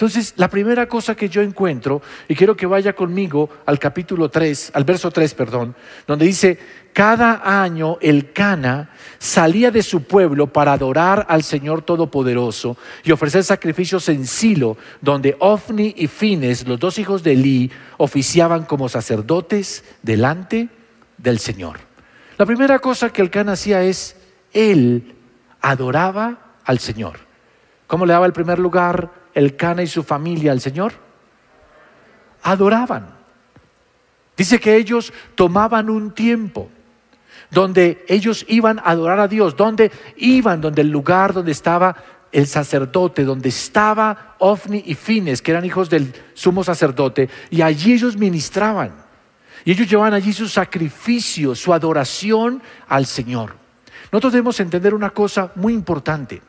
Entonces, 0.00 0.32
la 0.36 0.48
primera 0.48 0.88
cosa 0.88 1.14
que 1.14 1.28
yo 1.28 1.42
encuentro, 1.42 2.00
y 2.26 2.34
quiero 2.34 2.56
que 2.56 2.64
vaya 2.64 2.94
conmigo 2.94 3.50
al 3.66 3.78
capítulo 3.78 4.30
3, 4.30 4.70
al 4.72 4.84
verso 4.84 5.10
3, 5.10 5.34
perdón, 5.34 5.76
donde 6.06 6.24
dice, 6.24 6.58
cada 6.94 7.62
año 7.62 7.98
el 8.00 8.32
Cana 8.32 8.88
salía 9.18 9.70
de 9.70 9.82
su 9.82 10.04
pueblo 10.04 10.46
para 10.46 10.72
adorar 10.72 11.26
al 11.28 11.42
Señor 11.42 11.82
Todopoderoso 11.82 12.78
y 13.04 13.12
ofrecer 13.12 13.44
sacrificios 13.44 14.08
en 14.08 14.26
Silo, 14.26 14.78
donde 15.02 15.36
Ofni 15.38 15.92
y 15.94 16.06
Fines, 16.06 16.66
los 16.66 16.80
dos 16.80 16.98
hijos 16.98 17.22
de 17.22 17.32
Eli, 17.32 17.70
oficiaban 17.98 18.64
como 18.64 18.88
sacerdotes 18.88 19.84
delante 20.02 20.70
del 21.18 21.38
Señor. 21.38 21.89
La 22.40 22.46
primera 22.46 22.78
cosa 22.78 23.12
que 23.12 23.20
el 23.20 23.28
Cana 23.28 23.52
hacía 23.52 23.82
es, 23.82 24.16
él 24.54 25.14
adoraba 25.60 26.38
al 26.64 26.78
Señor. 26.78 27.18
¿Cómo 27.86 28.06
le 28.06 28.14
daba 28.14 28.24
el 28.24 28.32
primer 28.32 28.58
lugar 28.58 29.10
el 29.34 29.56
Cana 29.56 29.82
y 29.82 29.86
su 29.86 30.02
familia 30.02 30.50
al 30.50 30.62
Señor? 30.62 30.94
Adoraban. 32.42 33.10
Dice 34.38 34.58
que 34.58 34.76
ellos 34.76 35.12
tomaban 35.34 35.90
un 35.90 36.12
tiempo 36.12 36.70
donde 37.50 38.06
ellos 38.08 38.46
iban 38.48 38.78
a 38.78 38.92
adorar 38.92 39.20
a 39.20 39.28
Dios, 39.28 39.54
donde 39.54 39.92
iban, 40.16 40.62
donde 40.62 40.80
el 40.80 40.88
lugar 40.88 41.34
donde 41.34 41.52
estaba 41.52 41.94
el 42.32 42.46
sacerdote, 42.46 43.22
donde 43.22 43.50
estaba 43.50 44.36
Ofni 44.38 44.82
y 44.86 44.94
Fines, 44.94 45.42
que 45.42 45.50
eran 45.50 45.66
hijos 45.66 45.90
del 45.90 46.10
sumo 46.32 46.64
sacerdote, 46.64 47.28
y 47.50 47.60
allí 47.60 47.92
ellos 47.92 48.16
ministraban. 48.16 49.09
Y 49.64 49.72
ellos 49.72 49.88
llevaban 49.88 50.14
allí 50.14 50.32
su 50.32 50.48
sacrificio, 50.48 51.54
su 51.54 51.72
adoración 51.72 52.62
al 52.88 53.06
Señor. 53.06 53.54
Nosotros 54.10 54.32
debemos 54.32 54.58
entender 54.60 54.94
una 54.94 55.10
cosa 55.10 55.52
muy 55.54 55.72
importante. 55.72 56.42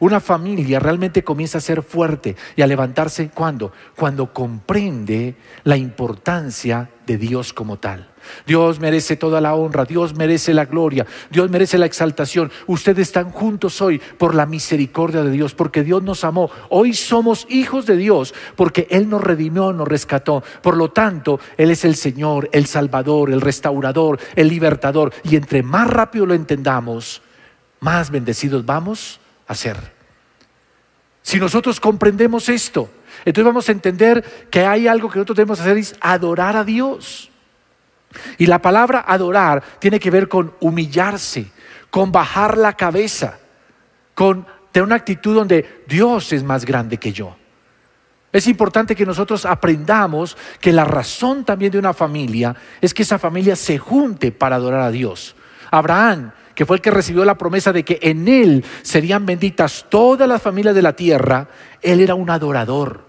Una 0.00 0.20
familia 0.20 0.78
realmente 0.80 1.24
comienza 1.24 1.58
a 1.58 1.60
ser 1.60 1.82
fuerte 1.82 2.36
y 2.56 2.62
a 2.62 2.66
levantarse 2.66 3.30
cuando? 3.30 3.72
Cuando 3.96 4.32
comprende 4.32 5.36
la 5.64 5.76
importancia 5.76 6.90
de 7.06 7.18
Dios 7.18 7.52
como 7.52 7.78
tal. 7.78 8.08
Dios 8.46 8.78
merece 8.78 9.16
toda 9.16 9.40
la 9.40 9.54
honra, 9.54 9.84
Dios 9.84 10.14
merece 10.14 10.54
la 10.54 10.66
gloria, 10.66 11.06
Dios 11.30 11.50
merece 11.50 11.78
la 11.78 11.86
exaltación. 11.86 12.50
Ustedes 12.66 13.08
están 13.08 13.30
juntos 13.30 13.80
hoy 13.80 14.00
por 14.18 14.34
la 14.34 14.46
misericordia 14.46 15.22
de 15.22 15.30
Dios, 15.30 15.54
porque 15.54 15.82
Dios 15.82 16.02
nos 16.02 16.24
amó. 16.24 16.50
Hoy 16.68 16.94
somos 16.94 17.46
hijos 17.50 17.86
de 17.86 17.96
Dios, 17.96 18.34
porque 18.56 18.86
Él 18.90 19.08
nos 19.08 19.22
redimió, 19.22 19.72
nos 19.72 19.88
rescató. 19.88 20.42
Por 20.62 20.76
lo 20.76 20.90
tanto, 20.90 21.40
Él 21.56 21.70
es 21.70 21.84
el 21.84 21.96
Señor, 21.96 22.48
el 22.52 22.66
Salvador, 22.66 23.30
el 23.30 23.40
restaurador, 23.40 24.18
el 24.36 24.48
libertador. 24.48 25.12
Y 25.24 25.36
entre 25.36 25.62
más 25.62 25.88
rápido 25.88 26.26
lo 26.26 26.34
entendamos, 26.34 27.22
más 27.80 28.10
bendecidos 28.10 28.64
vamos 28.64 29.18
a 29.52 29.56
ser. 29.56 29.76
Si 31.22 31.38
nosotros 31.38 31.78
comprendemos 31.78 32.48
esto, 32.48 32.90
entonces 33.24 33.44
vamos 33.44 33.68
a 33.68 33.72
entender 33.72 34.48
que 34.50 34.66
hay 34.66 34.88
algo 34.88 35.08
que 35.08 35.18
nosotros 35.18 35.36
debemos 35.36 35.60
hacer, 35.60 35.76
es 35.76 35.94
adorar 36.00 36.56
a 36.56 36.64
Dios. 36.64 37.30
Y 38.38 38.46
la 38.46 38.60
palabra 38.60 39.04
adorar 39.06 39.62
tiene 39.78 40.00
que 40.00 40.10
ver 40.10 40.28
con 40.28 40.52
humillarse, 40.60 41.50
con 41.90 42.12
bajar 42.12 42.58
la 42.58 42.74
cabeza, 42.74 43.38
con 44.14 44.46
tener 44.72 44.86
una 44.86 44.96
actitud 44.96 45.34
donde 45.34 45.84
Dios 45.86 46.32
es 46.32 46.42
más 46.42 46.64
grande 46.64 46.98
que 46.98 47.12
yo. 47.12 47.36
Es 48.32 48.46
importante 48.46 48.96
que 48.96 49.04
nosotros 49.04 49.44
aprendamos 49.44 50.36
que 50.58 50.72
la 50.72 50.84
razón 50.84 51.44
también 51.44 51.70
de 51.70 51.78
una 51.78 51.92
familia 51.92 52.56
es 52.80 52.94
que 52.94 53.02
esa 53.02 53.18
familia 53.18 53.54
se 53.56 53.78
junte 53.78 54.32
para 54.32 54.56
adorar 54.56 54.80
a 54.80 54.90
Dios. 54.90 55.36
Abraham, 55.70 56.32
que 56.54 56.66
fue 56.66 56.76
el 56.76 56.82
que 56.82 56.90
recibió 56.90 57.24
la 57.24 57.38
promesa 57.38 57.72
de 57.72 57.84
que 57.84 57.98
en 58.02 58.28
él 58.28 58.64
serían 58.82 59.26
benditas 59.26 59.86
todas 59.88 60.28
las 60.28 60.42
familias 60.42 60.74
de 60.74 60.82
la 60.82 60.94
tierra, 60.94 61.48
él 61.80 62.00
era 62.00 62.14
un 62.14 62.30
adorador. 62.30 63.04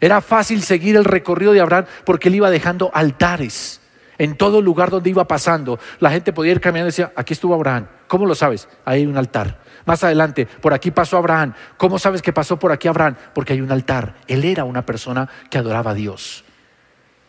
Era 0.00 0.20
fácil 0.20 0.62
seguir 0.62 0.96
el 0.96 1.04
recorrido 1.04 1.52
de 1.52 1.60
Abraham 1.60 1.84
porque 2.04 2.28
él 2.28 2.36
iba 2.36 2.50
dejando 2.50 2.90
altares 2.94 3.80
en 4.20 4.36
todo 4.36 4.60
lugar 4.60 4.90
donde 4.90 5.08
iba 5.08 5.26
pasando, 5.26 5.80
la 5.98 6.10
gente 6.10 6.34
podía 6.34 6.52
ir 6.52 6.60
caminando 6.60 6.88
y 6.88 6.92
decía, 6.92 7.10
aquí 7.16 7.32
estuvo 7.32 7.54
Abraham. 7.54 7.86
¿Cómo 8.06 8.26
lo 8.26 8.34
sabes? 8.34 8.68
Ahí 8.84 9.00
hay 9.00 9.06
un 9.06 9.16
altar. 9.16 9.60
Más 9.86 10.04
adelante, 10.04 10.44
por 10.44 10.74
aquí 10.74 10.90
pasó 10.90 11.16
Abraham. 11.16 11.54
¿Cómo 11.78 11.98
sabes 11.98 12.20
que 12.20 12.30
pasó 12.30 12.58
por 12.58 12.70
aquí 12.70 12.86
Abraham? 12.86 13.16
Porque 13.32 13.54
hay 13.54 13.62
un 13.62 13.72
altar. 13.72 14.16
Él 14.28 14.44
era 14.44 14.64
una 14.64 14.84
persona 14.84 15.26
que 15.48 15.56
adoraba 15.56 15.92
a 15.92 15.94
Dios. 15.94 16.44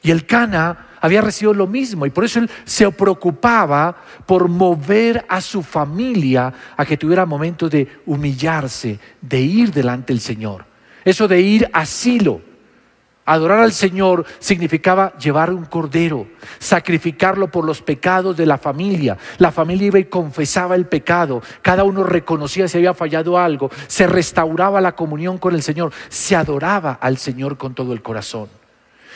Y 0.02 0.12
el 0.12 0.26
Cana 0.26 0.88
había 1.02 1.22
recibido 1.22 1.54
lo 1.54 1.68
mismo 1.68 2.06
y 2.06 2.12
por 2.12 2.24
eso 2.24 2.40
él 2.40 2.50
se 2.64 2.90
preocupaba 2.92 3.98
por 4.26 4.48
mover 4.48 5.26
a 5.28 5.42
su 5.42 5.64
familia 5.64 6.54
a 6.78 6.86
que 6.86 6.96
tuviera 6.96 7.26
momentos 7.26 7.70
de 7.72 7.88
humillarse, 8.06 9.00
de 9.20 9.42
ir 9.42 9.72
delante 9.74 10.14
del 10.14 10.22
Señor. 10.22 10.66
Eso 11.04 11.28
de 11.28 11.42
ir 11.42 11.70
a 11.74 11.80
asilo. 11.80 12.42
Adorar 13.26 13.60
al 13.60 13.72
Señor 13.72 14.26
significaba 14.40 15.16
llevar 15.18 15.52
un 15.52 15.66
cordero, 15.66 16.28
sacrificarlo 16.60 17.50
por 17.50 17.66
los 17.66 17.82
pecados 17.82 18.36
de 18.36 18.46
la 18.46 18.58
familia. 18.58 19.18
La 19.38 19.52
familia 19.52 19.88
iba 19.88 20.00
y 20.00 20.06
confesaba 20.06 20.76
el 20.76 20.86
pecado. 20.86 21.42
Cada 21.62 21.84
uno 21.84 22.04
reconocía 22.04 22.68
si 22.68 22.78
había 22.78 22.94
fallado 22.94 23.38
algo. 23.38 23.70
Se 23.88 24.08
restauraba 24.08 24.82
la 24.82 24.96
comunión 24.96 25.38
con 25.38 25.54
el 25.56 25.62
Señor. 25.62 25.94
Se 26.10 26.36
adoraba 26.36 26.94
al 26.94 27.18
Señor 27.18 27.58
con 27.58 27.74
todo 27.76 27.94
el 27.94 28.02
corazón. 28.02 28.61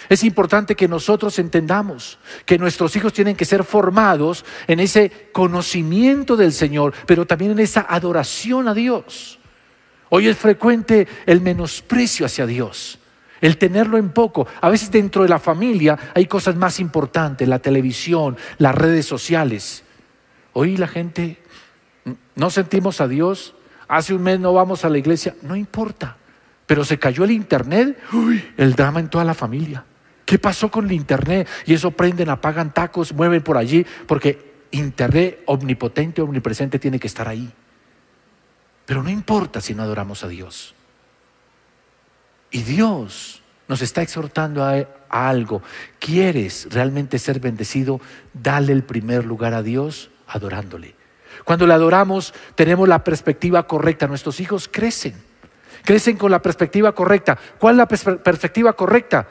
Es 0.09 0.23
importante 0.23 0.75
que 0.75 0.87
nosotros 0.87 1.39
entendamos 1.39 2.19
que 2.45 2.57
nuestros 2.57 2.95
hijos 2.95 3.13
tienen 3.13 3.35
que 3.35 3.45
ser 3.45 3.63
formados 3.63 4.45
en 4.67 4.79
ese 4.79 5.29
conocimiento 5.31 6.35
del 6.35 6.51
Señor, 6.51 6.93
pero 7.05 7.25
también 7.25 7.51
en 7.51 7.59
esa 7.59 7.85
adoración 7.87 8.67
a 8.67 8.73
Dios. 8.73 9.39
Hoy 10.09 10.27
es 10.27 10.37
frecuente 10.37 11.07
el 11.25 11.41
menosprecio 11.41 12.25
hacia 12.25 12.45
Dios 12.45 12.99
el 13.41 13.57
tenerlo 13.57 13.97
en 13.97 14.09
poco. 14.09 14.47
A 14.61 14.69
veces 14.69 14.89
dentro 14.89 15.21
de 15.23 15.29
la 15.29 15.39
familia 15.39 15.97
hay 16.13 16.25
cosas 16.25 16.55
más 16.55 16.79
importantes, 16.79 17.47
la 17.47 17.59
televisión, 17.59 18.37
las 18.57 18.73
redes 18.73 19.05
sociales. 19.05 19.83
Hoy 20.53 20.77
la 20.77 20.87
gente, 20.87 21.43
no 22.35 22.49
sentimos 22.49 23.01
a 23.01 23.07
Dios, 23.07 23.55
hace 23.87 24.13
un 24.13 24.23
mes 24.23 24.39
no 24.39 24.53
vamos 24.53 24.85
a 24.85 24.89
la 24.89 24.97
iglesia, 24.97 25.35
no 25.41 25.55
importa, 25.55 26.17
pero 26.65 26.83
se 26.83 26.97
cayó 26.97 27.23
el 27.23 27.31
internet, 27.31 27.99
el 28.57 28.73
drama 28.73 28.99
en 28.99 29.09
toda 29.09 29.25
la 29.25 29.33
familia. 29.33 29.83
¿Qué 30.25 30.39
pasó 30.39 30.69
con 30.71 30.85
el 30.85 30.91
internet? 30.91 31.47
Y 31.65 31.73
eso 31.73 31.91
prenden, 31.91 32.29
apagan 32.29 32.73
tacos, 32.73 33.13
mueven 33.13 33.43
por 33.43 33.57
allí, 33.57 33.85
porque 34.07 34.53
internet 34.71 35.43
omnipotente, 35.45 36.21
omnipresente 36.21 36.79
tiene 36.79 36.99
que 36.99 37.07
estar 37.07 37.27
ahí. 37.27 37.51
Pero 38.85 39.03
no 39.03 39.09
importa 39.09 39.61
si 39.61 39.73
no 39.73 39.83
adoramos 39.83 40.23
a 40.23 40.27
Dios. 40.27 40.73
Y 42.51 42.63
Dios 42.63 43.41
nos 43.67 43.81
está 43.81 44.01
exhortando 44.01 44.63
a, 44.63 44.87
algo. 45.09 45.61
¿Quieres 45.99 46.67
realmente 46.71 47.19
ser 47.19 47.39
bendecido? 47.39 48.01
Dale 48.33 48.73
el 48.73 48.83
primer 48.83 49.25
lugar 49.25 49.53
a 49.53 49.63
Dios 49.63 50.09
adorándole. 50.27 50.95
Cuando 51.43 51.67
le 51.67 51.73
adoramos, 51.73 52.33
tenemos 52.55 52.87
la 52.87 53.03
perspectiva 53.03 53.65
correcta. 53.67 54.07
Nuestros 54.07 54.39
hijos 54.39 54.69
crecen. 54.71 55.15
Crecen 55.83 56.17
con 56.17 56.31
la 56.31 56.41
perspectiva 56.41 56.93
correcta. 56.93 57.37
¿Cuál 57.59 57.75
es 57.75 57.77
la 57.77 58.17
perspectiva 58.17 58.73
correcta? 58.73 59.27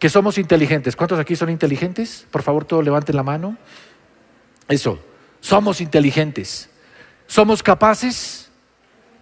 Que 0.00 0.08
somos 0.08 0.36
inteligentes. 0.36 0.96
¿Cuántos 0.96 1.20
aquí 1.20 1.36
son 1.36 1.50
inteligentes? 1.50 2.26
Por 2.32 2.42
favor, 2.42 2.64
todos 2.64 2.84
levanten 2.84 3.14
la 3.14 3.22
mano. 3.22 3.56
Eso. 4.66 4.98
Somos 5.40 5.80
inteligentes. 5.80 6.68
Somos 7.28 7.62
capaces. 7.62 8.50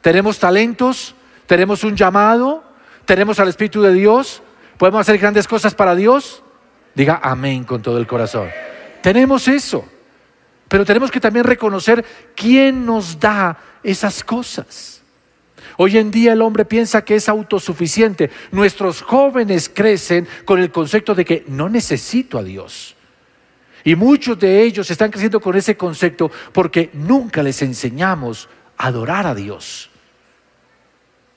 Tenemos 0.00 0.38
talentos. 0.38 1.14
Tenemos 1.46 1.84
un 1.84 1.94
llamado 1.94 2.64
tenemos 3.08 3.40
al 3.40 3.48
Espíritu 3.48 3.80
de 3.80 3.94
Dios, 3.94 4.42
podemos 4.76 5.00
hacer 5.00 5.16
grandes 5.16 5.48
cosas 5.48 5.74
para 5.74 5.94
Dios, 5.94 6.42
diga 6.94 7.18
amén 7.22 7.64
con 7.64 7.80
todo 7.80 7.96
el 7.96 8.06
corazón. 8.06 8.50
Tenemos 9.02 9.48
eso, 9.48 9.88
pero 10.68 10.84
tenemos 10.84 11.10
que 11.10 11.18
también 11.18 11.46
reconocer 11.46 12.04
quién 12.36 12.84
nos 12.84 13.18
da 13.18 13.56
esas 13.82 14.22
cosas. 14.22 14.97
Hoy 15.80 15.96
en 15.96 16.10
día 16.10 16.32
el 16.32 16.42
hombre 16.42 16.64
piensa 16.64 17.04
que 17.04 17.14
es 17.14 17.28
autosuficiente. 17.28 18.30
Nuestros 18.50 19.00
jóvenes 19.00 19.70
crecen 19.72 20.26
con 20.44 20.58
el 20.58 20.72
concepto 20.72 21.14
de 21.14 21.24
que 21.24 21.44
no 21.46 21.68
necesito 21.68 22.36
a 22.36 22.42
Dios. 22.42 22.96
Y 23.84 23.94
muchos 23.94 24.36
de 24.40 24.60
ellos 24.60 24.90
están 24.90 25.12
creciendo 25.12 25.40
con 25.40 25.56
ese 25.56 25.76
concepto 25.76 26.32
porque 26.52 26.90
nunca 26.94 27.44
les 27.44 27.62
enseñamos 27.62 28.48
a 28.76 28.88
adorar 28.88 29.28
a 29.28 29.36
Dios. 29.36 29.88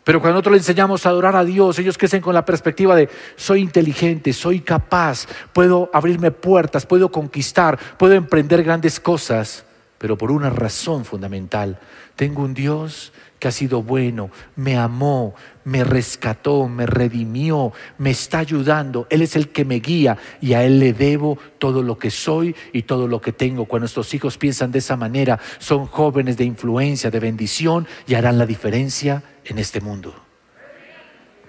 Pero 0.03 0.19
cuando 0.19 0.33
nosotros 0.33 0.53
le 0.53 0.57
enseñamos 0.57 1.05
a 1.05 1.10
adorar 1.10 1.36
a 1.36 1.45
Dios, 1.45 1.77
ellos 1.77 2.00
crecen 2.00 2.21
con 2.21 2.33
la 2.33 2.43
perspectiva 2.43 2.95
de 2.95 3.10
soy 3.36 3.62
inteligente, 3.62 4.33
soy 4.33 4.62
capaz, 4.62 5.27
puedo 5.53 5.91
abrirme 5.93 6.31
puertas, 6.31 6.88
puedo 6.88 7.12
conquistar, 7.12 7.77
puedo 8.00 8.15
emprender 8.15 8.63
grandes 8.63 9.00
cosas, 9.00 9.65
pero 10.00 10.17
por 10.17 10.31
una 10.31 10.50
razón 10.50 11.05
fundamental. 11.05 11.79
Tengo 12.15 12.41
un 12.41 12.55
Dios 12.55 13.13
que 13.41 13.48
ha 13.48 13.51
sido 13.51 13.81
bueno, 13.81 14.29
me 14.55 14.77
amó, 14.77 15.33
me 15.63 15.83
rescató, 15.83 16.67
me 16.67 16.86
redimió, 16.86 17.74
me 17.98 18.12
está 18.12 18.38
ayudando. 18.38 19.07
Él 19.10 19.24
es 19.24 19.36
el 19.36 19.50
que 19.50 19.65
me 19.65 19.79
guía 19.79 20.15
y 20.41 20.53
a 20.53 20.63
Él 20.63 20.77
le 20.77 20.93
debo 20.93 21.39
todo 21.57 21.81
lo 21.81 21.98
que 21.98 22.12
soy 22.12 22.55
y 22.71 22.83
todo 22.83 23.07
lo 23.07 23.19
que 23.19 23.33
tengo. 23.33 23.65
Cuando 23.65 23.86
nuestros 23.86 24.13
hijos 24.13 24.38
piensan 24.38 24.71
de 24.71 24.77
esa 24.77 24.95
manera, 24.95 25.39
son 25.57 25.88
jóvenes 25.88 26.38
de 26.38 26.43
influencia, 26.43 27.10
de 27.10 27.19
bendición 27.19 27.88
y 28.05 28.13
harán 28.13 28.38
la 28.38 28.45
diferencia 28.45 29.24
en 29.43 29.57
este 29.57 29.81
mundo. 29.81 30.13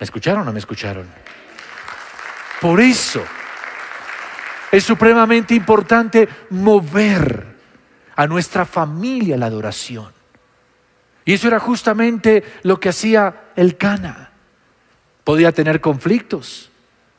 ¿Me 0.00 0.04
escucharon 0.04 0.40
o 0.40 0.44
no 0.46 0.52
me 0.54 0.60
escucharon? 0.60 1.06
Por 2.58 2.80
eso 2.80 3.22
es 4.70 4.82
supremamente 4.82 5.54
importante 5.54 6.26
mover 6.48 7.54
a 8.16 8.26
nuestra 8.26 8.64
familia 8.64 9.36
la 9.36 9.44
adoración. 9.44 10.21
Y 11.24 11.34
eso 11.34 11.48
era 11.48 11.58
justamente 11.58 12.42
lo 12.62 12.80
que 12.80 12.88
hacía 12.88 13.50
el 13.56 13.76
Cana. 13.76 14.30
Podía 15.24 15.52
tener 15.52 15.80
conflictos. 15.80 16.70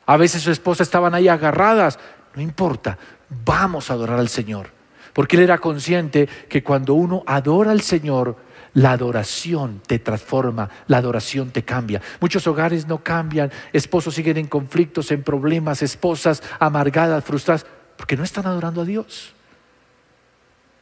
A 0.06 0.16
veces 0.16 0.42
su 0.42 0.50
esposa 0.50 0.82
estaban 0.82 1.14
ahí 1.14 1.28
agarradas. 1.28 1.98
No 2.34 2.42
importa, 2.42 2.98
vamos 3.44 3.90
a 3.90 3.94
adorar 3.94 4.18
al 4.18 4.28
Señor. 4.28 4.68
Porque 5.12 5.36
él 5.36 5.42
era 5.42 5.58
consciente 5.58 6.28
que 6.48 6.62
cuando 6.62 6.94
uno 6.94 7.22
adora 7.26 7.70
al 7.70 7.80
Señor, 7.80 8.36
la 8.74 8.90
adoración 8.90 9.80
te 9.86 10.00
transforma, 10.00 10.68
la 10.88 10.98
adoración 10.98 11.50
te 11.50 11.64
cambia. 11.64 12.02
Muchos 12.20 12.46
hogares 12.46 12.86
no 12.88 13.02
cambian, 13.02 13.52
esposos 13.72 14.14
siguen 14.14 14.36
en 14.36 14.48
conflictos, 14.48 15.12
en 15.12 15.22
problemas, 15.22 15.80
esposas 15.82 16.42
amargadas, 16.58 17.24
frustradas, 17.24 17.64
porque 17.96 18.16
no 18.16 18.24
están 18.24 18.46
adorando 18.46 18.82
a 18.82 18.84
Dios. 18.84 19.33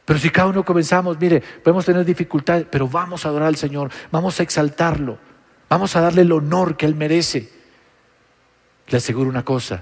Pero 0.05 0.19
si 0.19 0.29
cada 0.29 0.49
uno 0.49 0.65
comenzamos, 0.65 1.19
mire, 1.19 1.41
podemos 1.63 1.85
tener 1.85 2.03
dificultades, 2.03 2.67
pero 2.69 2.87
vamos 2.87 3.25
a 3.25 3.29
adorar 3.29 3.47
al 3.47 3.55
Señor, 3.55 3.89
vamos 4.11 4.39
a 4.39 4.43
exaltarlo, 4.43 5.17
vamos 5.69 5.95
a 5.95 6.01
darle 6.01 6.23
el 6.23 6.31
honor 6.31 6.75
que 6.75 6.85
Él 6.85 6.95
merece. 6.95 7.49
Le 8.87 8.97
aseguro 8.97 9.29
una 9.29 9.45
cosa, 9.45 9.81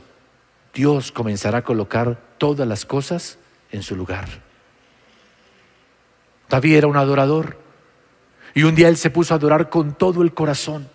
Dios 0.74 1.12
comenzará 1.12 1.60
a 1.60 1.63
colocar 1.63 2.20
todas 2.38 2.68
las 2.68 2.86
cosas 2.86 3.40
en 3.72 3.82
su 3.82 3.96
lugar. 3.96 4.28
David 6.50 6.75
era 6.75 6.88
un 6.88 6.98
adorador 6.98 7.58
y 8.54 8.63
un 8.63 8.75
día 8.75 8.90
él 8.90 8.98
se 8.98 9.10
puso 9.10 9.34
a 9.34 9.38
adorar 9.38 9.70
con 9.70 9.94
todo 9.94 10.22
el 10.22 10.34
corazón 10.34 10.90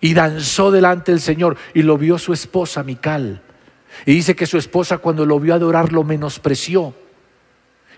y 0.00 0.14
danzó 0.14 0.70
delante 0.70 1.12
del 1.12 1.20
Señor 1.20 1.56
y 1.74 1.82
lo 1.82 1.96
vio 1.96 2.18
su 2.18 2.32
esposa 2.32 2.82
Mical. 2.82 3.42
Y 4.04 4.14
dice 4.14 4.36
que 4.36 4.46
su 4.46 4.58
esposa 4.58 4.98
cuando 4.98 5.24
lo 5.24 5.40
vio 5.40 5.54
adorar 5.54 5.92
lo 5.92 6.04
menospreció. 6.04 6.94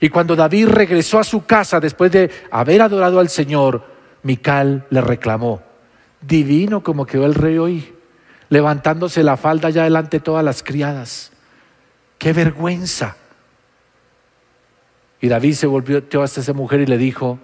Y 0.00 0.08
cuando 0.08 0.34
David 0.34 0.68
regresó 0.68 1.18
a 1.18 1.24
su 1.24 1.44
casa 1.44 1.78
después 1.78 2.10
de 2.10 2.30
haber 2.50 2.80
adorado 2.80 3.20
al 3.20 3.28
Señor, 3.28 3.84
Mical 4.22 4.86
le 4.90 5.00
reclamó, 5.02 5.62
divino 6.20 6.82
como 6.82 7.06
quedó 7.06 7.26
el 7.26 7.34
rey 7.34 7.58
hoy, 7.58 7.94
levantándose 8.48 9.22
la 9.22 9.36
falda 9.36 9.68
ya 9.70 9.84
delante 9.84 10.18
de 10.18 10.24
todas 10.24 10.44
las 10.44 10.62
criadas. 10.62 11.32
¡Qué 12.18 12.32
vergüenza! 12.32 13.16
Y 15.20 15.28
David 15.28 15.52
se 15.52 15.66
volvió 15.66 16.02
hasta 16.22 16.40
esa 16.40 16.54
mujer 16.54 16.80
y 16.80 16.86
le 16.86 16.96
dijo, 16.96 17.38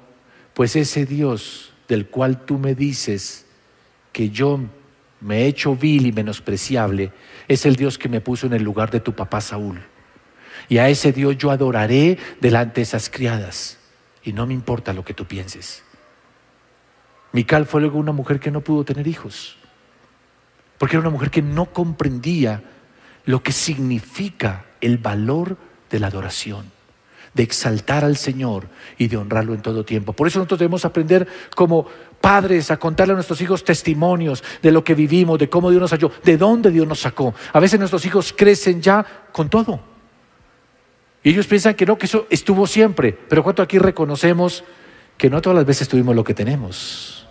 pues 0.54 0.76
ese 0.76 1.04
Dios 1.04 1.75
del 1.88 2.08
cual 2.08 2.44
tú 2.44 2.58
me 2.58 2.75
dices 2.75 3.46
que 4.12 4.30
yo 4.30 4.60
me 5.20 5.42
he 5.42 5.46
hecho 5.46 5.76
vil 5.76 6.06
y 6.06 6.12
menospreciable, 6.12 7.12
es 7.48 7.66
el 7.66 7.76
Dios 7.76 7.98
que 7.98 8.08
me 8.08 8.22
puso 8.22 8.46
en 8.46 8.54
el 8.54 8.62
lugar 8.62 8.90
de 8.90 9.00
tu 9.00 9.12
papá 9.12 9.42
Saúl. 9.42 9.82
Y 10.68 10.78
a 10.78 10.88
ese 10.88 11.12
Dios 11.12 11.37
yo 11.38 11.50
adoraré 11.50 12.18
delante 12.40 12.76
de 12.76 12.82
esas 12.82 13.11
criadas. 13.11 13.78
Y 14.23 14.32
no 14.32 14.46
me 14.46 14.54
importa 14.54 14.92
lo 14.92 15.04
que 15.04 15.14
tú 15.14 15.26
pienses. 15.26 15.85
Mical 17.32 17.66
fue 17.66 17.80
luego 17.80 17.99
una 17.99 18.12
mujer 18.12 18.40
que 18.40 18.50
no 18.50 18.61
pudo 18.61 18.85
tener 18.85 19.06
hijos. 19.06 19.56
Porque 20.78 20.96
era 20.96 21.00
una 21.00 21.11
mujer 21.11 21.30
que 21.30 21.42
no 21.42 21.66
comprendía 21.66 22.62
lo 23.25 23.42
que 23.42 23.52
significa 23.52 24.66
el 24.80 24.99
valor 24.99 25.56
de 25.90 26.00
la 26.00 26.08
adoración 26.08 26.76
de 27.37 27.42
exaltar 27.42 28.02
al 28.02 28.16
Señor 28.16 28.66
y 28.96 29.08
de 29.08 29.18
honrarlo 29.18 29.52
en 29.52 29.61
todo 29.61 29.85
tiempo. 29.85 30.14
Por 30.14 30.26
eso 30.26 30.38
nosotros 30.38 30.58
debemos 30.58 30.87
aprender 30.87 31.28
como 31.54 31.87
padres 32.18 32.70
a 32.70 32.78
contarle 32.78 33.12
a 33.12 33.14
nuestros 33.14 33.42
hijos 33.42 33.62
testimonios 33.62 34.42
de 34.62 34.73
lo 34.73 34.82
que 34.82 34.94
vivimos, 34.94 35.38
de 35.38 35.50
cómo 35.50 35.70
Dios 35.70 35.82
nos 35.82 35.92
ayudó, 35.92 36.12
de 36.25 36.38
dónde 36.38 36.70
Dios 36.70 36.87
nos 36.87 37.00
sacó. 37.00 37.35
A 37.52 37.61
veces 37.61 37.78
nuestros 37.78 38.06
hijos 38.06 38.32
crecen 38.35 38.80
ya 38.80 39.04
con 39.32 39.50
todo. 39.50 39.96
Y 41.26 41.30
ellos 41.30 41.49
piensan 41.49 41.75
que 41.75 41.85
no, 41.85 41.99
que 41.99 42.06
eso 42.06 42.28
estuvo 42.30 42.68
siempre. 42.68 43.12
Pero 43.12 43.42
¿cuánto 43.42 43.61
aquí 43.61 43.80
reconocemos 43.80 44.62
que 45.18 45.28
no 45.28 45.42
todas 45.42 45.56
las 45.56 45.66
veces 45.66 45.88
tuvimos 45.88 46.14
lo 46.14 46.23
que 46.23 46.35
tenemos? 46.35 47.26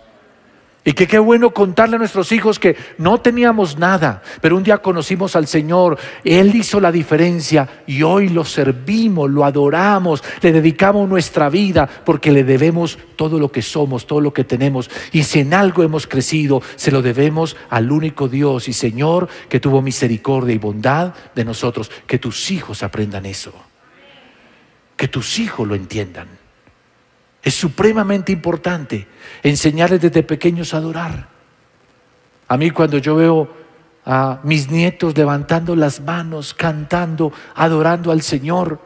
Y 0.84 0.92
que 0.92 1.06
qué 1.06 1.18
bueno 1.18 1.54
contarle 1.54 1.96
a 1.96 1.98
nuestros 1.98 2.30
hijos 2.30 2.58
que 2.58 2.76
no 2.98 3.22
teníamos 3.22 3.78
nada, 3.78 4.20
pero 4.42 4.54
un 4.58 4.64
día 4.64 4.76
conocimos 4.82 5.34
al 5.34 5.46
Señor, 5.46 5.98
Él 6.24 6.54
hizo 6.54 6.78
la 6.78 6.92
diferencia 6.92 7.66
y 7.86 8.02
hoy 8.02 8.28
lo 8.28 8.44
servimos, 8.44 9.30
lo 9.30 9.46
adoramos, 9.46 10.22
le 10.42 10.52
dedicamos 10.52 11.08
nuestra 11.08 11.48
vida 11.48 11.88
porque 12.04 12.30
le 12.30 12.44
debemos 12.44 12.98
todo 13.16 13.38
lo 13.38 13.50
que 13.50 13.62
somos, 13.62 14.06
todo 14.06 14.20
lo 14.20 14.34
que 14.34 14.44
tenemos. 14.44 14.90
Y 15.10 15.22
si 15.22 15.40
en 15.40 15.54
algo 15.54 15.82
hemos 15.82 16.06
crecido, 16.06 16.60
se 16.76 16.92
lo 16.92 17.00
debemos 17.00 17.56
al 17.70 17.90
único 17.90 18.28
Dios 18.28 18.68
y 18.68 18.74
Señor 18.74 19.26
que 19.48 19.58
tuvo 19.58 19.80
misericordia 19.80 20.54
y 20.54 20.58
bondad 20.58 21.14
de 21.34 21.46
nosotros. 21.46 21.90
Que 22.06 22.18
tus 22.18 22.50
hijos 22.50 22.82
aprendan 22.82 23.24
eso, 23.24 23.54
que 24.96 25.08
tus 25.08 25.38
hijos 25.38 25.66
lo 25.66 25.74
entiendan. 25.74 26.28
Es 27.42 27.54
supremamente 27.54 28.32
importante 28.32 29.06
enseñarles 29.42 30.00
desde 30.00 30.22
pequeños 30.22 30.74
a 30.74 30.78
adorar. 30.78 31.28
A 32.48 32.56
mí 32.56 32.70
cuando 32.70 32.98
yo 32.98 33.16
veo 33.16 33.48
a 34.04 34.40
mis 34.42 34.70
nietos 34.70 35.16
levantando 35.16 35.76
las 35.76 36.00
manos, 36.00 36.54
cantando, 36.54 37.32
adorando 37.54 38.10
al 38.10 38.22
Señor, 38.22 38.80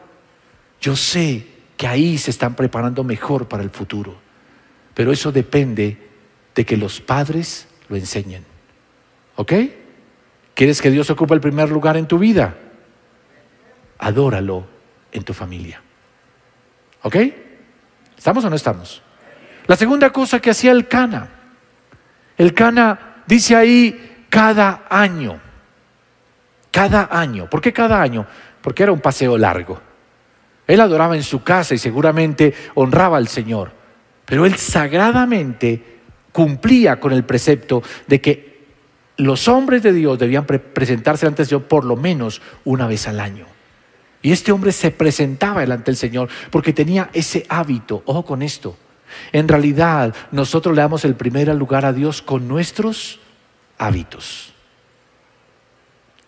yo 0.79 0.95
sé 0.95 1.47
que 1.77 1.87
ahí 1.87 2.17
se 2.17 2.31
están 2.31 2.55
preparando 2.55 3.03
mejor 3.03 3.47
para 3.47 3.63
el 3.63 3.69
futuro. 3.69 4.15
Pero 4.93 5.11
eso 5.11 5.31
depende 5.31 6.09
de 6.53 6.65
que 6.65 6.77
los 6.77 6.99
padres 7.01 7.67
lo 7.87 7.95
enseñen. 7.95 8.45
¿Ok? 9.35 9.53
¿Quieres 10.53 10.81
que 10.81 10.91
Dios 10.91 11.09
ocupe 11.09 11.33
el 11.33 11.41
primer 11.41 11.69
lugar 11.69 11.97
en 11.97 12.07
tu 12.07 12.19
vida? 12.19 12.55
Adóralo 13.97 14.65
en 15.11 15.23
tu 15.23 15.33
familia. 15.33 15.81
¿Ok? 17.03 17.15
¿Estamos 18.17 18.45
o 18.45 18.49
no 18.49 18.55
estamos? 18.55 19.01
La 19.67 19.75
segunda 19.75 20.11
cosa 20.11 20.39
que 20.39 20.51
hacía 20.51 20.71
el 20.71 20.87
Cana. 20.87 21.27
El 22.37 22.53
Cana 22.53 23.23
dice 23.25 23.55
ahí 23.55 24.25
cada 24.29 24.83
año. 24.89 25.39
Cada 26.71 27.09
año. 27.11 27.49
¿Por 27.49 27.61
qué 27.61 27.73
cada 27.73 28.01
año? 28.01 28.25
Porque 28.61 28.83
era 28.83 28.91
un 28.91 29.01
paseo 29.01 29.37
largo. 29.37 29.81
Él 30.67 30.79
adoraba 30.79 31.15
en 31.15 31.23
su 31.23 31.43
casa 31.43 31.73
y 31.73 31.77
seguramente 31.77 32.53
honraba 32.75 33.17
al 33.17 33.27
Señor. 33.27 33.71
Pero 34.25 34.45
él 34.45 34.55
sagradamente 34.55 35.99
cumplía 36.31 36.99
con 36.99 37.11
el 37.11 37.23
precepto 37.23 37.83
de 38.07 38.21
que 38.21 38.51
los 39.17 39.47
hombres 39.47 39.83
de 39.83 39.93
Dios 39.93 40.17
debían 40.17 40.45
presentarse 40.45 41.27
ante 41.27 41.45
Dios 41.45 41.63
por 41.63 41.85
lo 41.85 41.95
menos 41.95 42.41
una 42.63 42.87
vez 42.87 43.07
al 43.07 43.19
año. 43.19 43.45
Y 44.21 44.31
este 44.31 44.51
hombre 44.51 44.71
se 44.71 44.91
presentaba 44.91 45.61
delante 45.61 45.85
del 45.85 45.97
Señor 45.97 46.29
porque 46.51 46.73
tenía 46.73 47.09
ese 47.13 47.45
hábito. 47.49 48.03
Ojo 48.05 48.23
con 48.23 48.41
esto. 48.41 48.77
En 49.31 49.47
realidad, 49.47 50.13
nosotros 50.31 50.75
le 50.75 50.81
damos 50.81 51.03
el 51.05 51.15
primer 51.15 51.47
lugar 51.55 51.85
a 51.85 51.93
Dios 51.93 52.21
con 52.21 52.47
nuestros 52.47 53.19
hábitos. 53.77 54.53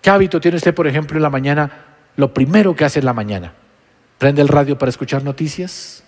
¿Qué 0.01 0.10
hábito 0.10 0.41
tiene 0.41 0.58
usted, 0.58 0.73
por 0.73 0.88
ejemplo, 0.88 1.17
en 1.17 1.23
la 1.23 1.29
mañana? 1.29 1.86
Lo 2.17 2.34
primero 2.34 2.75
que 2.75 2.84
hace 2.84 2.99
en 2.99 3.06
la 3.06 3.13
mañana. 3.13 3.53
¿Prende 4.17 4.41
el 4.41 4.47
radio 4.47 4.77
para 4.77 4.89
escuchar 4.89 5.23
noticias? 5.23 6.03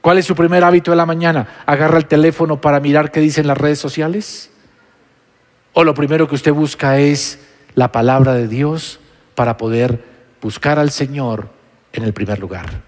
¿Cuál 0.00 0.18
es 0.18 0.24
su 0.24 0.34
primer 0.34 0.64
hábito 0.64 0.90
de 0.90 0.96
la 0.96 1.06
mañana? 1.06 1.62
¿Agarra 1.66 1.98
el 1.98 2.06
teléfono 2.06 2.60
para 2.60 2.80
mirar 2.80 3.10
qué 3.10 3.20
dicen 3.20 3.46
las 3.46 3.58
redes 3.58 3.78
sociales? 3.78 4.50
¿O 5.72 5.84
lo 5.84 5.92
primero 5.92 6.26
que 6.26 6.34
usted 6.34 6.52
busca 6.52 6.98
es 6.98 7.39
la 7.74 7.92
palabra 7.92 8.34
de 8.34 8.48
Dios 8.48 9.00
para 9.34 9.56
poder 9.56 10.04
buscar 10.40 10.78
al 10.78 10.90
Señor 10.90 11.50
en 11.92 12.04
el 12.04 12.12
primer 12.12 12.38
lugar. 12.38 12.82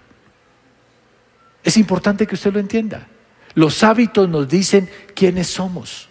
Es 1.63 1.77
importante 1.77 2.27
que 2.27 2.35
usted 2.35 2.53
lo 2.53 2.59
entienda. 2.59 3.07
Los 3.55 3.83
hábitos 3.83 4.27
nos 4.27 4.47
dicen 4.47 4.89
quiénes 5.15 5.47
somos. 5.47 6.09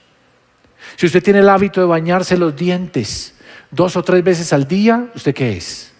Si 0.97 1.07
usted 1.07 1.23
tiene 1.23 1.41
el 1.41 1.49
hábito 1.49 1.81
de 1.81 1.87
bañarse 1.87 2.37
los 2.37 2.57
dientes 2.57 3.35
dos 3.71 3.97
o 3.97 4.03
tres 4.03 4.23
veces 4.23 4.53
al 4.53 4.69
día, 4.69 5.11
¿usted 5.15 5.35
qué 5.35 5.57
es? 5.57 5.93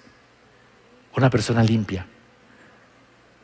Una 1.17 1.31
persona 1.31 1.63
limpia. 1.63 2.07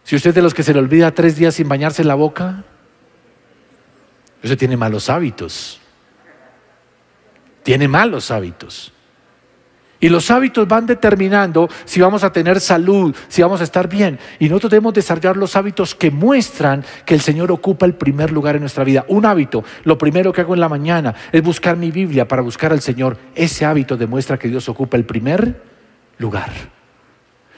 Si 0.04 0.16
usted 0.16 0.30
es 0.30 0.34
de 0.36 0.42
los 0.42 0.54
que 0.54 0.62
se 0.62 0.72
le 0.72 0.78
olvida 0.78 1.12
tres 1.12 1.36
días 1.36 1.54
sin 1.54 1.68
bañarse 1.68 2.04
la 2.04 2.14
boca, 2.14 2.64
usted 4.42 4.56
tiene 4.56 4.76
malos 4.76 5.10
hábitos. 5.10 5.80
Tiene 7.62 7.88
malos 7.88 8.30
hábitos. 8.30 8.92
Y 10.00 10.08
los 10.08 10.30
hábitos 10.30 10.68
van 10.68 10.86
determinando 10.86 11.68
si 11.84 12.00
vamos 12.00 12.22
a 12.22 12.32
tener 12.32 12.60
salud, 12.60 13.14
si 13.26 13.42
vamos 13.42 13.60
a 13.60 13.64
estar 13.64 13.88
bien. 13.88 14.18
Y 14.38 14.48
nosotros 14.48 14.70
debemos 14.70 14.94
desarrollar 14.94 15.36
los 15.36 15.56
hábitos 15.56 15.94
que 15.94 16.12
muestran 16.12 16.84
que 17.04 17.14
el 17.14 17.20
Señor 17.20 17.50
ocupa 17.50 17.84
el 17.84 17.94
primer 17.94 18.30
lugar 18.30 18.54
en 18.54 18.60
nuestra 18.60 18.84
vida. 18.84 19.04
Un 19.08 19.26
hábito, 19.26 19.64
lo 19.82 19.98
primero 19.98 20.32
que 20.32 20.40
hago 20.40 20.54
en 20.54 20.60
la 20.60 20.68
mañana 20.68 21.14
es 21.32 21.42
buscar 21.42 21.76
mi 21.76 21.90
Biblia 21.90 22.28
para 22.28 22.42
buscar 22.42 22.72
al 22.72 22.80
Señor. 22.80 23.18
Ese 23.34 23.64
hábito 23.64 23.96
demuestra 23.96 24.38
que 24.38 24.48
Dios 24.48 24.68
ocupa 24.68 24.96
el 24.96 25.04
primer 25.04 25.62
lugar. 26.18 26.52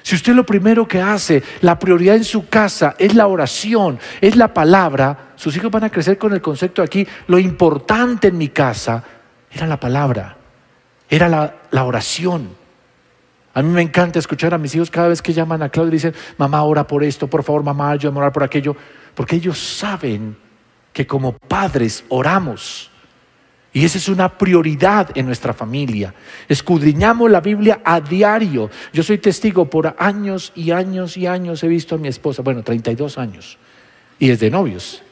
Si 0.02 0.14
usted 0.14 0.32
lo 0.32 0.46
primero 0.46 0.88
que 0.88 1.02
hace, 1.02 1.42
la 1.60 1.78
prioridad 1.78 2.16
en 2.16 2.24
su 2.24 2.48
casa 2.48 2.94
es 2.98 3.14
la 3.14 3.26
oración, 3.26 3.98
es 4.22 4.34
la 4.34 4.54
palabra, 4.54 5.32
sus 5.36 5.54
hijos 5.58 5.70
van 5.70 5.84
a 5.84 5.90
crecer 5.90 6.16
con 6.16 6.32
el 6.32 6.40
concepto 6.40 6.82
aquí, 6.82 7.06
lo 7.26 7.38
importante 7.38 8.28
en 8.28 8.38
mi 8.38 8.48
casa 8.48 9.04
era 9.52 9.66
la 9.66 9.78
palabra 9.78 10.39
era 11.10 11.28
la, 11.28 11.84
oración. 11.84 12.48
A 13.52 13.62
mí 13.62 13.68
me 13.68 13.82
encanta 13.82 14.20
escuchar 14.20 14.54
a 14.54 14.58
mis 14.58 14.74
hijos 14.76 14.90
cada 14.90 15.08
vez 15.08 15.20
que 15.20 15.32
llaman 15.32 15.60
a 15.62 15.68
Claudia 15.68 15.90
y 15.90 15.94
dicen, 15.94 16.14
mamá, 16.38 16.62
ora 16.62 16.86
por 16.86 17.02
esto, 17.02 17.26
por 17.26 17.42
favor, 17.42 17.64
mamá, 17.64 17.90
ayúdame 17.90 18.18
a 18.18 18.20
orar 18.20 18.32
por 18.32 18.44
aquello, 18.44 18.76
porque 19.14 19.36
ellos 19.36 19.58
saben 19.58 20.36
que 20.92 21.06
como 21.06 21.32
padres 21.32 22.04
oramos. 22.08 22.90
Y 23.72 23.84
esa 23.84 23.98
es 23.98 24.08
una 24.08 24.28
prioridad 24.28 25.10
en 25.16 25.26
nuestra 25.26 25.52
familia. 25.52 26.14
Escudriñamos 26.48 27.30
la 27.30 27.40
Biblia 27.40 27.80
a 27.84 28.00
diario. 28.00 28.70
Yo 28.92 29.02
soy 29.02 29.18
testigo 29.18 29.68
por 29.68 29.94
años 29.98 30.52
y 30.54 30.70
años 30.70 31.16
y 31.16 31.26
años 31.26 31.62
he 31.62 31.68
visto 31.68 31.96
a 31.96 31.98
mi 31.98 32.08
esposa, 32.08 32.42
bueno, 32.42 32.62
32 32.62 33.18
años, 33.18 33.58
y 34.18 34.28
desde 34.28 34.50
novios. 34.50 35.02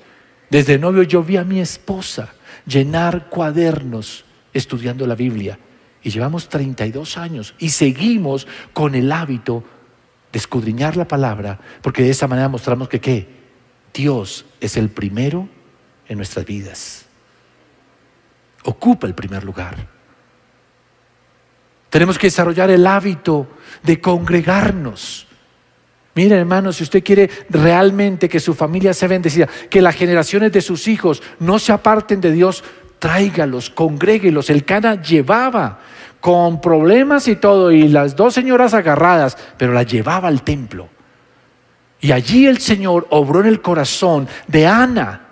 Desde 0.51 0.79
novio 0.79 1.03
yo 1.03 1.23
vi 1.23 1.37
a 1.37 1.45
mi 1.45 1.61
esposa 1.61 2.33
llenar 2.67 3.29
cuadernos 3.29 4.25
estudiando 4.53 5.07
la 5.07 5.15
Biblia. 5.15 5.59
Y 6.03 6.11
llevamos 6.11 6.49
32 6.49 7.19
años 7.19 7.55
y 7.59 7.71
seguimos 7.71 8.47
con 8.73 8.95
el 8.95 9.11
hábito 9.11 9.65
de 10.33 10.39
escudriñar 10.39 10.97
la 10.97 11.09
palabra, 11.09 11.61
porque 11.83 12.03
de 12.03 12.11
esa 12.11 12.29
manera 12.29 12.49
mostramos 12.49 12.89
que 12.89 13.01
¿qué? 13.01 13.29
Dios 13.93 14.45
es 14.61 14.77
el 14.77 14.91
primero 14.91 15.49
en 16.07 16.17
nuestras 16.19 16.45
vidas. 16.45 17.07
Ocupa 18.65 19.07
el 19.07 19.15
primer 19.15 19.45
lugar. 19.45 19.89
Tenemos 21.91 22.19
que 22.19 22.27
desarrollar 22.27 22.71
el 22.71 22.87
hábito 22.87 23.49
de 23.83 24.01
congregarnos. 24.01 25.27
Miren, 26.15 26.39
hermanos, 26.41 26.77
si 26.77 26.83
usted 26.83 27.03
quiere 27.03 27.31
realmente 27.49 28.29
que 28.29 28.41
su 28.41 28.55
familia 28.55 28.93
sea 28.93 29.09
bendecida, 29.09 29.49
que 29.71 29.81
las 29.81 29.95
generaciones 29.95 30.53
de 30.53 30.61
sus 30.61 30.89
hijos 30.89 31.23
no 31.39 31.59
se 31.59 31.73
aparten 31.73 32.21
de 32.21 32.33
Dios, 32.33 32.65
tráigalos, 32.99 33.71
congréguelos. 33.71 34.51
El 34.51 34.65
Cana 34.65 35.01
llevaba 35.01 35.79
con 36.21 36.61
problemas 36.61 37.29
y 37.29 37.37
todo, 37.37 37.71
y 37.71 37.89
las 37.89 38.17
dos 38.17 38.35
señoras 38.35 38.75
agarradas, 38.75 39.37
pero 39.57 39.73
la 39.73 39.85
llevaba 39.85 40.29
al 40.29 40.43
templo. 40.43 40.89
Y 42.01 42.13
allí 42.13 42.47
el 42.47 42.59
Señor 42.59 43.07
obró 43.11 43.41
en 43.41 43.47
el 43.47 43.61
corazón 43.61 44.29
de 44.47 44.67
Ana 44.67 45.23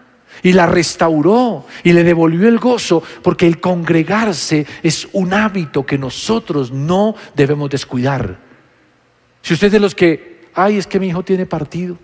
y 0.42 0.52
la 0.52 0.66
restauró 0.66 1.66
y 1.82 1.92
le 1.92 2.04
devolvió 2.04 2.48
el 2.48 2.58
gozo, 2.58 3.02
porque 3.22 3.46
el 3.46 3.60
congregarse 3.60 4.66
es 4.82 5.08
un 5.12 5.32
hábito 5.32 5.86
que 5.86 5.98
nosotros 5.98 6.70
no 6.70 7.14
debemos 7.34 7.70
descuidar. 7.70 8.38
Si 9.42 9.54
usted 9.54 9.68
es 9.68 9.72
de 9.72 9.80
los 9.80 9.94
que, 9.94 10.48
ay, 10.54 10.78
es 10.78 10.86
que 10.86 11.00
mi 11.00 11.08
hijo 11.08 11.22
tiene 11.22 11.46
partido, 11.46 11.96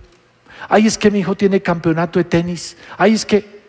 ay, 0.68 0.87
es 0.87 0.96
que 0.96 1.11
mi 1.11 1.20
hijo 1.20 1.35
tiene 1.35 1.61
campeonato 1.61 2.18
de 2.18 2.25
tenis, 2.25 2.77
ay, 2.96 3.14
es 3.14 3.27
que 3.27 3.62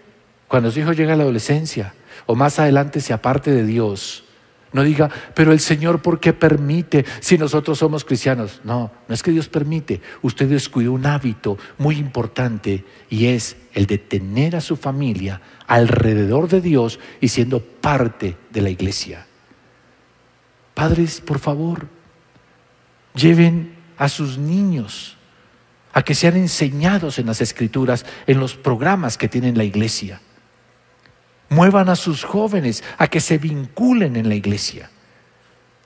cuando 0.53 0.69
su 0.69 0.81
hijo 0.81 0.93
llega 0.93 1.13
a 1.13 1.17
la 1.17 1.23
adolescencia 1.23 1.95
o 2.27 2.35
más 2.35 2.59
adelante 2.59 3.01
se 3.01 3.11
aparte 3.11 3.49
de 3.49 3.65
Dios, 3.65 4.23
no 4.71 4.83
diga, 4.83 5.09
pero 5.33 5.51
el 5.51 5.59
Señor, 5.59 6.03
¿por 6.03 6.19
qué 6.19 6.31
permite 6.31 7.05
si 7.21 7.39
nosotros 7.39 7.79
somos 7.79 8.05
cristianos? 8.05 8.61
No, 8.63 8.91
no 9.07 9.15
es 9.15 9.23
que 9.23 9.31
Dios 9.31 9.49
permite. 9.49 9.99
Usted 10.21 10.47
descuidó 10.47 10.91
un 10.91 11.07
hábito 11.07 11.57
muy 11.79 11.97
importante 11.97 12.85
y 13.09 13.25
es 13.25 13.57
el 13.73 13.87
de 13.87 13.97
tener 13.97 14.55
a 14.55 14.61
su 14.61 14.77
familia 14.77 15.41
alrededor 15.65 16.47
de 16.47 16.61
Dios 16.61 16.99
y 17.19 17.29
siendo 17.29 17.59
parte 17.59 18.37
de 18.51 18.61
la 18.61 18.69
iglesia. 18.69 19.25
Padres, 20.75 21.19
por 21.19 21.39
favor, 21.39 21.87
lleven 23.15 23.73
a 23.97 24.07
sus 24.07 24.37
niños 24.37 25.17
a 25.93 26.03
que 26.03 26.13
sean 26.13 26.37
enseñados 26.37 27.17
en 27.17 27.25
las 27.25 27.41
escrituras, 27.41 28.05
en 28.27 28.39
los 28.39 28.53
programas 28.53 29.17
que 29.17 29.27
tiene 29.27 29.51
la 29.51 29.63
iglesia. 29.63 30.21
Muevan 31.49 31.89
a 31.89 31.95
sus 31.95 32.23
jóvenes 32.23 32.83
a 32.97 33.07
que 33.07 33.19
se 33.19 33.37
vinculen 33.37 34.15
en 34.15 34.29
la 34.29 34.35
iglesia. 34.35 34.89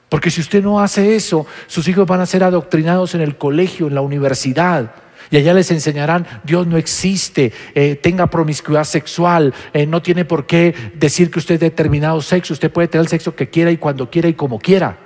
Porque 0.09 0.31
si 0.31 0.41
usted 0.41 0.63
no 0.63 0.79
hace 0.79 1.15
eso, 1.15 1.45
sus 1.67 1.87
hijos 1.87 2.07
van 2.07 2.21
a 2.21 2.25
ser 2.25 2.43
adoctrinados 2.43 3.13
en 3.15 3.21
el 3.21 3.37
colegio, 3.37 3.87
en 3.87 3.95
la 3.95 4.01
universidad. 4.01 4.93
Y 5.29 5.37
allá 5.37 5.53
les 5.53 5.69
enseñarán, 5.71 6.25
Dios 6.45 6.65
no 6.67 6.77
existe, 6.77 7.51
eh, 7.75 7.95
tenga 7.95 8.27
promiscuidad 8.27 8.85
sexual, 8.85 9.53
eh, 9.73 9.85
no 9.85 10.01
tiene 10.01 10.23
por 10.23 10.45
qué 10.45 10.73
decir 10.95 11.29
que 11.29 11.39
usted 11.39 11.55
es 11.55 11.59
determinado 11.59 12.21
sexo, 12.21 12.53
usted 12.53 12.71
puede 12.71 12.87
tener 12.87 13.03
el 13.03 13.09
sexo 13.09 13.35
que 13.35 13.49
quiera 13.49 13.69
y 13.69 13.77
cuando 13.77 14.09
quiera 14.09 14.29
y 14.29 14.35
como 14.35 14.59
quiera. 14.59 14.97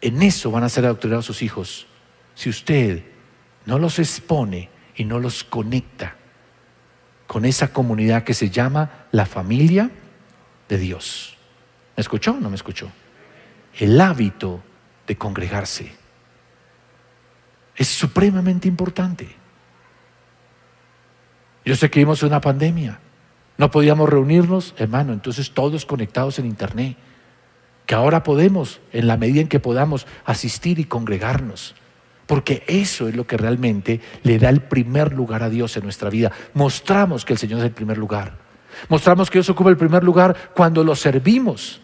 En 0.00 0.22
eso 0.22 0.50
van 0.50 0.64
a 0.64 0.70
ser 0.70 0.86
adoctrinados 0.86 1.26
sus 1.26 1.42
hijos. 1.42 1.86
Si 2.34 2.48
usted 2.48 3.02
no 3.66 3.78
los 3.78 3.98
expone 3.98 4.70
y 4.96 5.04
no 5.04 5.18
los 5.18 5.44
conecta 5.44 6.16
con 7.32 7.46
esa 7.46 7.72
comunidad 7.72 8.24
que 8.24 8.34
se 8.34 8.50
llama 8.50 9.06
la 9.10 9.24
familia 9.24 9.90
de 10.68 10.76
Dios. 10.76 11.38
¿Me 11.96 12.02
escuchó 12.02 12.32
o 12.32 12.40
no 12.40 12.50
me 12.50 12.56
escuchó? 12.56 12.92
El 13.78 13.98
hábito 14.02 14.62
de 15.06 15.16
congregarse 15.16 15.90
es 17.74 17.88
supremamente 17.88 18.68
importante. 18.68 19.34
Yo 21.64 21.74
sé 21.74 21.88
que 21.88 22.00
vimos 22.00 22.22
una 22.22 22.42
pandemia, 22.42 23.00
no 23.56 23.70
podíamos 23.70 24.10
reunirnos, 24.10 24.74
hermano, 24.76 25.14
entonces 25.14 25.52
todos 25.52 25.86
conectados 25.86 26.38
en 26.38 26.44
Internet, 26.44 26.98
que 27.86 27.94
ahora 27.94 28.24
podemos, 28.24 28.82
en 28.92 29.06
la 29.06 29.16
medida 29.16 29.40
en 29.40 29.48
que 29.48 29.58
podamos, 29.58 30.06
asistir 30.26 30.78
y 30.78 30.84
congregarnos. 30.84 31.76
Porque 32.26 32.62
eso 32.66 33.08
es 33.08 33.16
lo 33.16 33.26
que 33.26 33.36
realmente 33.36 34.00
le 34.22 34.38
da 34.38 34.48
el 34.48 34.60
primer 34.60 35.12
lugar 35.12 35.42
a 35.42 35.50
Dios 35.50 35.76
en 35.76 35.84
nuestra 35.84 36.08
vida. 36.08 36.32
Mostramos 36.54 37.24
que 37.24 37.32
el 37.32 37.38
Señor 37.38 37.58
es 37.60 37.66
el 37.66 37.72
primer 37.72 37.98
lugar. 37.98 38.38
Mostramos 38.88 39.30
que 39.30 39.38
Dios 39.38 39.50
ocupa 39.50 39.70
el 39.70 39.76
primer 39.76 40.02
lugar 40.04 40.36
cuando 40.54 40.82
lo 40.84 40.94
servimos. 40.94 41.80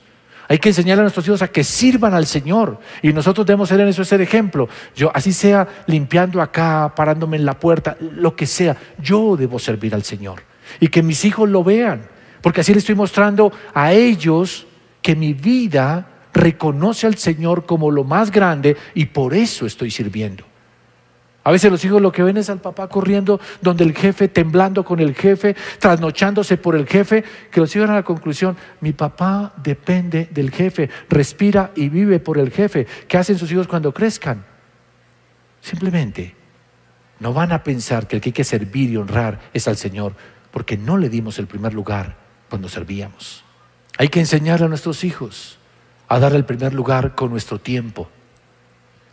Hay 0.49 0.59
que 0.59 0.71
enseñar 0.71 0.99
a 0.99 1.03
nuestros 1.03 1.27
hijos 1.27 1.43
a 1.43 1.49
que 1.49 1.63
sirvan 1.63 2.15
al 2.15 2.27
Señor. 2.27 2.81
Y 3.03 3.13
nosotros 3.13 3.47
debemos 3.47 3.69
ser 3.69 3.81
en 3.81 3.89
eso 3.89 4.01
ese 4.01 4.21
ejemplo. 4.23 4.69
Yo, 4.97 5.11
así 5.15 5.33
sea 5.33 5.69
limpiando 5.87 6.41
acá, 6.41 6.93
parándome 6.97 7.37
en 7.37 7.45
la 7.45 7.59
puerta, 7.59 7.97
lo 8.01 8.35
que 8.35 8.47
sea, 8.47 8.75
yo 8.99 9.37
debo 9.37 9.59
servir 9.59 9.95
al 9.95 10.05
Señor. 10.05 10.43
Y 10.81 10.89
que 10.89 11.03
mis 11.03 11.25
hijos 11.27 11.49
lo 11.49 11.63
vean. 11.63 12.09
Porque 12.41 12.63
así 12.63 12.73
le 12.73 12.79
estoy 12.79 12.95
mostrando 12.95 13.53
a 13.75 13.93
ellos 13.93 14.67
que 15.03 15.15
mi 15.15 15.35
vida 15.35 16.07
reconoce 16.33 17.07
al 17.07 17.17
Señor 17.17 17.67
como 17.67 17.91
lo 17.91 18.05
más 18.05 18.31
grande 18.31 18.77
y 18.95 19.07
por 19.07 19.35
eso 19.35 19.67
estoy 19.67 19.91
sirviendo. 19.91 20.45
A 21.49 21.51
veces 21.51 21.71
los 21.71 21.83
hijos 21.85 22.03
lo 22.03 22.13
que 22.13 22.23
ven 22.23 22.37
es 22.37 22.51
al 22.51 22.61
papá 22.61 22.89
corriendo 22.89 23.41
donde 23.63 23.83
el 23.83 23.95
jefe, 23.95 24.29
temblando 24.29 24.85
con 24.85 25.01
el 25.01 25.15
jefe, 25.15 25.57
trasnochándose 25.79 26.59
por 26.59 26.77
el 26.77 26.87
jefe, 26.87 27.25
que 27.51 27.61
los 27.61 27.75
hijos 27.75 27.89
a 27.89 27.95
la 27.95 28.03
conclusión, 28.03 28.55
mi 28.83 28.93
papá 28.93 29.55
depende 29.57 30.29
del 30.31 30.51
jefe, 30.51 30.91
respira 31.09 31.71
y 31.75 31.89
vive 31.89 32.21
por 32.21 32.37
el 32.37 32.51
jefe. 32.51 32.87
¿Qué 33.07 33.17
hacen 33.17 33.39
sus 33.39 33.51
hijos 33.51 33.67
cuando 33.67 33.95
crezcan? 33.95 34.45
Simplemente 35.63 36.35
no 37.19 37.33
van 37.33 37.53
a 37.53 37.65
pensar 37.65 38.07
que 38.07 38.17
el 38.17 38.23
que 38.23 38.29
hay 38.29 38.35
que 38.35 38.45
servir 38.45 38.91
y 38.91 38.97
honrar 38.99 39.41
es 39.55 39.67
al 39.69 39.77
Señor, 39.77 40.15
porque 40.51 40.77
no 40.77 40.99
le 40.99 41.09
dimos 41.09 41.39
el 41.39 41.47
primer 41.47 41.73
lugar 41.73 42.17
cuando 42.51 42.69
servíamos. 42.69 43.43
Hay 43.97 44.09
que 44.09 44.21
enseñar 44.21 44.63
a 44.63 44.69
nuestros 44.69 45.03
hijos 45.03 45.58
a 46.09 46.19
dar 46.19 46.35
el 46.35 46.45
primer 46.45 46.73
lugar 46.75 47.15
con 47.15 47.31
nuestro 47.31 47.59
tiempo, 47.59 48.09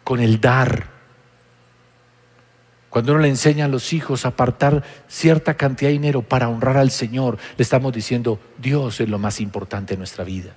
con 0.04 0.20
el 0.20 0.40
dar. 0.40 0.88
Cuando 2.90 3.12
uno 3.12 3.22
le 3.22 3.28
enseña 3.28 3.66
a 3.66 3.68
los 3.68 3.92
hijos 3.92 4.24
a 4.24 4.30
apartar 4.30 4.84
cierta 5.08 5.56
cantidad 5.56 5.90
de 5.90 5.94
dinero 5.94 6.22
para 6.22 6.48
honrar 6.48 6.78
al 6.78 6.92
Señor, 6.92 7.38
le 7.58 7.62
estamos 7.62 7.92
diciendo, 7.92 8.40
Dios 8.58 9.02
es 9.02 9.10
lo 9.10 9.20
más 9.20 9.42
importante 9.42 9.96
en 9.96 10.00
nuestra 10.00 10.24
vida. 10.24 10.56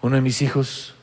Uno 0.00 0.16
de 0.16 0.22
mis 0.22 0.40
hijos, 0.40 0.94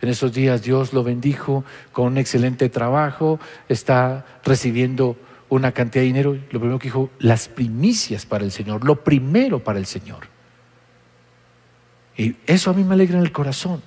en 0.00 0.08
esos 0.08 0.32
días 0.32 0.62
Dios 0.62 0.94
lo 0.94 1.04
bendijo 1.04 1.64
con 1.92 2.06
un 2.06 2.18
excelente 2.18 2.70
trabajo, 2.70 3.38
está 3.68 4.24
recibiendo 4.42 5.16
una 5.50 5.72
cantidad 5.72 6.02
de 6.02 6.06
dinero. 6.06 6.38
Lo 6.50 6.58
primero 6.58 6.78
que 6.78 6.88
dijo, 6.88 7.10
las 7.18 7.48
primicias 7.48 8.24
para 8.24 8.44
el 8.44 8.50
Señor, 8.50 8.84
lo 8.84 9.04
primero 9.04 9.62
para 9.62 9.78
el 9.78 9.86
Señor. 9.86 10.37
Y 12.18 12.34
eso 12.48 12.70
a 12.70 12.74
mí 12.74 12.82
me 12.82 12.94
alegra 12.94 13.16
en 13.16 13.22
el 13.22 13.30
corazón, 13.30 13.80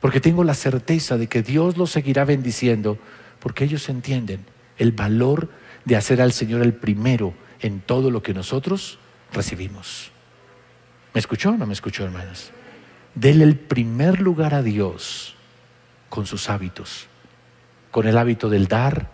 porque 0.00 0.20
tengo 0.20 0.44
la 0.44 0.54
certeza 0.54 1.18
de 1.18 1.26
que 1.26 1.42
Dios 1.42 1.76
los 1.76 1.90
seguirá 1.90 2.24
bendiciendo, 2.24 2.96
porque 3.40 3.64
ellos 3.64 3.88
entienden 3.88 4.46
el 4.78 4.92
valor 4.92 5.50
de 5.84 5.96
hacer 5.96 6.22
al 6.22 6.32
Señor 6.32 6.62
el 6.62 6.74
primero 6.74 7.34
en 7.60 7.80
todo 7.80 8.12
lo 8.12 8.22
que 8.22 8.32
nosotros 8.32 9.00
recibimos. 9.32 10.12
¿Me 11.12 11.18
escuchó 11.18 11.50
o 11.50 11.56
no 11.56 11.66
me 11.66 11.72
escuchó, 11.72 12.04
hermanas? 12.04 12.52
Dele 13.16 13.42
el 13.42 13.56
primer 13.56 14.20
lugar 14.20 14.54
a 14.54 14.62
Dios 14.62 15.34
con 16.08 16.24
sus 16.24 16.48
hábitos, 16.48 17.08
con 17.90 18.06
el 18.06 18.16
hábito 18.16 18.48
del 18.48 18.68
dar, 18.68 19.10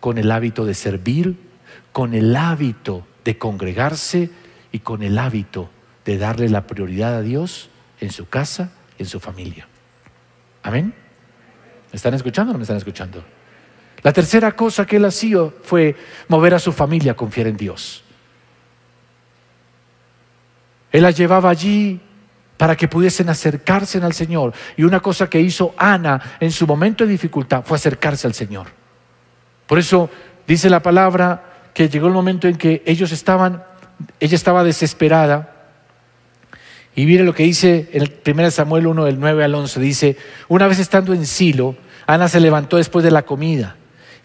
con 0.00 0.18
el 0.18 0.30
hábito 0.32 0.66
de 0.66 0.74
servir, 0.74 1.38
con 1.92 2.12
el 2.12 2.36
hábito 2.36 3.06
de 3.24 3.38
congregarse 3.38 4.28
y 4.70 4.80
con 4.80 5.02
el 5.02 5.16
hábito 5.16 5.70
de 6.04 6.18
darle 6.18 6.50
la 6.50 6.66
prioridad 6.66 7.14
a 7.14 7.22
Dios 7.22 7.70
en 8.00 8.10
su 8.10 8.28
casa 8.28 8.70
y 8.98 9.02
en 9.02 9.08
su 9.08 9.20
familia. 9.20 9.66
Amén. 10.62 10.94
¿Me 11.92 11.96
están 11.96 12.14
escuchando 12.14 12.50
o 12.50 12.52
no 12.52 12.58
me 12.58 12.62
están 12.64 12.76
escuchando? 12.76 13.24
La 14.02 14.12
tercera 14.12 14.52
cosa 14.52 14.86
que 14.86 14.96
él 14.96 15.04
hacía 15.04 15.38
fue 15.62 15.96
mover 16.28 16.54
a 16.54 16.58
su 16.58 16.72
familia 16.72 17.12
a 17.12 17.16
confiar 17.16 17.46
en 17.46 17.56
Dios. 17.56 18.04
Él 20.92 21.02
la 21.02 21.10
llevaba 21.10 21.50
allí 21.50 22.00
para 22.56 22.76
que 22.76 22.88
pudiesen 22.88 23.28
acercarse 23.28 23.98
al 23.98 24.12
Señor. 24.12 24.52
Y 24.76 24.84
una 24.84 25.00
cosa 25.00 25.28
que 25.28 25.40
hizo 25.40 25.74
Ana 25.76 26.36
en 26.40 26.50
su 26.50 26.66
momento 26.66 27.04
de 27.04 27.10
dificultad 27.10 27.64
fue 27.64 27.76
acercarse 27.76 28.26
al 28.26 28.34
Señor. 28.34 28.68
Por 29.66 29.78
eso 29.78 30.08
dice 30.46 30.70
la 30.70 30.80
palabra 30.80 31.70
que 31.74 31.88
llegó 31.88 32.06
el 32.06 32.12
momento 32.12 32.48
en 32.48 32.56
que 32.56 32.82
ellos 32.86 33.12
estaban, 33.12 33.62
ella 34.20 34.34
estaba 34.34 34.64
desesperada 34.64 35.55
y 36.96 37.06
mire 37.06 37.24
lo 37.24 37.34
que 37.34 37.44
dice 37.44 37.88
en 37.92 38.02
el 38.02 38.12
1 38.26 38.50
Samuel 38.50 38.86
1 38.86 39.04
del 39.04 39.20
9 39.20 39.44
al 39.44 39.54
11. 39.54 39.80
Dice, 39.80 40.16
una 40.48 40.66
vez 40.66 40.78
estando 40.78 41.12
en 41.12 41.26
Silo, 41.26 41.76
Ana 42.06 42.28
se 42.28 42.40
levantó 42.40 42.78
después 42.78 43.04
de 43.04 43.10
la 43.10 43.22
comida 43.22 43.76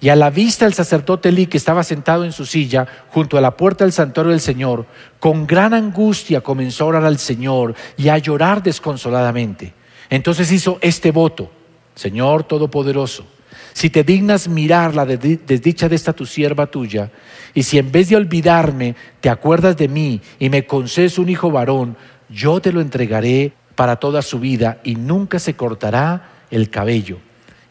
y 0.01 0.09
a 0.09 0.15
la 0.15 0.31
vista 0.31 0.65
del 0.65 0.73
sacerdote 0.73 1.29
Elí 1.29 1.45
que 1.45 1.57
estaba 1.57 1.83
sentado 1.83 2.25
en 2.25 2.31
su 2.31 2.45
silla 2.45 2.87
junto 3.09 3.37
a 3.37 3.41
la 3.41 3.55
puerta 3.55 3.83
del 3.83 3.93
santuario 3.93 4.31
del 4.31 4.41
Señor, 4.41 4.87
con 5.19 5.45
gran 5.45 5.75
angustia 5.75 6.41
comenzó 6.41 6.85
a 6.85 6.87
orar 6.87 7.05
al 7.05 7.19
Señor 7.19 7.75
y 7.97 8.09
a 8.09 8.17
llorar 8.17 8.63
desconsoladamente. 8.63 9.73
Entonces 10.09 10.51
hizo 10.51 10.79
este 10.81 11.11
voto, 11.11 11.51
Señor 11.93 12.45
Todopoderoso, 12.45 13.25
si 13.73 13.91
te 13.91 14.03
dignas 14.03 14.47
mirar 14.47 14.95
la 14.95 15.05
desdicha 15.05 15.87
de 15.87 15.95
esta 15.95 16.13
tu 16.13 16.25
sierva 16.25 16.65
tuya, 16.65 17.11
y 17.53 17.61
si 17.63 17.77
en 17.77 17.91
vez 17.91 18.09
de 18.09 18.15
olvidarme 18.15 18.95
te 19.19 19.29
acuerdas 19.29 19.77
de 19.77 19.87
mí 19.87 20.19
y 20.39 20.49
me 20.49 20.65
concedes 20.65 21.19
un 21.19 21.29
hijo 21.29 21.51
varón, 21.51 21.95
yo 22.31 22.59
te 22.61 22.71
lo 22.71 22.81
entregaré 22.81 23.53
para 23.75 23.97
toda 23.97 24.21
su 24.21 24.39
vida 24.39 24.79
y 24.83 24.95
nunca 24.95 25.39
se 25.39 25.55
cortará 25.55 26.29
el 26.49 26.69
cabello. 26.69 27.17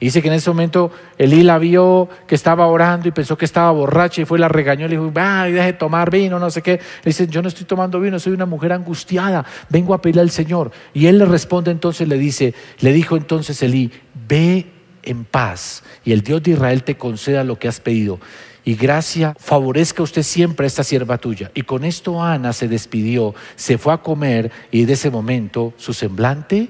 Y 0.01 0.07
dice 0.07 0.23
que 0.23 0.29
en 0.29 0.35
ese 0.35 0.49
momento 0.49 0.91
Elí 1.19 1.43
la 1.43 1.59
vio 1.59 2.09
que 2.27 2.35
estaba 2.35 2.67
orando 2.67 3.07
y 3.07 3.11
pensó 3.11 3.37
que 3.37 3.45
estaba 3.45 3.71
borracha 3.71 4.23
y 4.23 4.25
fue 4.25 4.39
la 4.39 4.49
regañó 4.49 4.89
le 4.89 4.97
dijo, 4.97 5.13
ay, 5.15 5.53
deje 5.53 5.67
de 5.67 5.73
tomar 5.75 6.11
vino, 6.11 6.39
no 6.39 6.51
sé 6.51 6.63
qué. 6.63 6.73
Le 6.73 6.81
dice, 7.05 7.27
yo 7.27 7.43
no 7.43 7.49
estoy 7.49 7.67
tomando 7.67 8.01
vino, 8.01 8.19
soy 8.19 8.33
una 8.33 8.47
mujer 8.47 8.73
angustiada, 8.73 9.45
vengo 9.69 9.93
a 9.93 10.01
pedirle 10.01 10.23
al 10.23 10.31
Señor. 10.31 10.73
Y 10.95 11.07
él 11.07 11.19
le 11.19 11.27
responde 11.27 11.71
entonces, 11.71 12.09
le 12.09 12.17
dice, 12.17 12.55
le 12.81 12.95
dijo 12.95 13.15
entonces 13.19 13.63
Elí, 13.63 13.93
ve 14.27 14.67
en 15.03 15.25
paz 15.25 15.83
y 16.05 16.13
el 16.13 16.23
Dios 16.23 16.43
de 16.43 16.53
Israel 16.53 16.83
te 16.83 16.97
conceda 16.97 17.45
lo 17.45 17.59
que 17.59 17.69
has 17.69 17.81
pedido. 17.81 18.21
Y 18.65 18.75
gracia 18.75 19.35
favorezca 19.39 20.03
usted 20.03 20.23
siempre 20.23 20.67
a 20.67 20.69
esta 20.69 20.85
sierva 20.85 21.19
tuya. 21.19 21.51
Y 21.55 21.63
con 21.63 21.85
esto 21.85 22.23
Ana 22.23 22.53
se 22.53 22.69
despidió, 22.69 23.35
se 23.57 23.79
fue 23.79 23.93
a 23.93 23.99
comer 23.99 24.53
y 24.71 24.85
de 24.85 24.93
ese 24.93 25.11
momento 25.11 25.73
su 25.77 25.95
semblante 25.95 26.69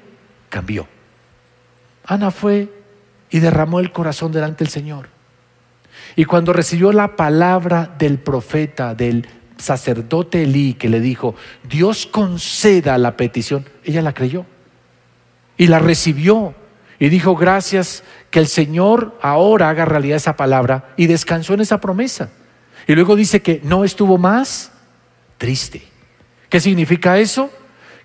cambió. 0.48 0.86
Ana 2.04 2.30
fue 2.30 2.72
y 3.30 3.38
derramó 3.40 3.80
el 3.80 3.92
corazón 3.92 4.32
delante 4.32 4.64
del 4.64 4.72
Señor. 4.72 5.08
Y 6.16 6.24
cuando 6.24 6.52
recibió 6.52 6.92
la 6.92 7.16
palabra 7.16 7.94
del 7.98 8.18
profeta, 8.18 8.94
del 8.94 9.26
sacerdote 9.56 10.42
Elí, 10.42 10.74
que 10.74 10.88
le 10.88 11.00
dijo, 11.00 11.34
Dios 11.68 12.06
conceda 12.06 12.98
la 12.98 13.16
petición, 13.16 13.66
ella 13.84 14.02
la 14.02 14.14
creyó 14.14 14.46
y 15.56 15.66
la 15.66 15.78
recibió 15.78 16.54
y 17.00 17.08
dijo, 17.08 17.34
gracias 17.34 18.04
que 18.30 18.38
el 18.38 18.46
Señor 18.46 19.18
ahora 19.22 19.70
haga 19.70 19.86
realidad 19.86 20.18
esa 20.18 20.36
palabra 20.36 20.92
y 20.98 21.06
descansó 21.06 21.54
en 21.54 21.62
esa 21.62 21.80
promesa. 21.80 22.30
Y 22.86 22.94
luego 22.94 23.16
dice 23.16 23.40
que 23.40 23.60
no 23.64 23.84
estuvo 23.84 24.18
más 24.18 24.70
triste. 25.38 25.82
¿Qué 26.50 26.60
significa 26.60 27.18
eso? 27.18 27.50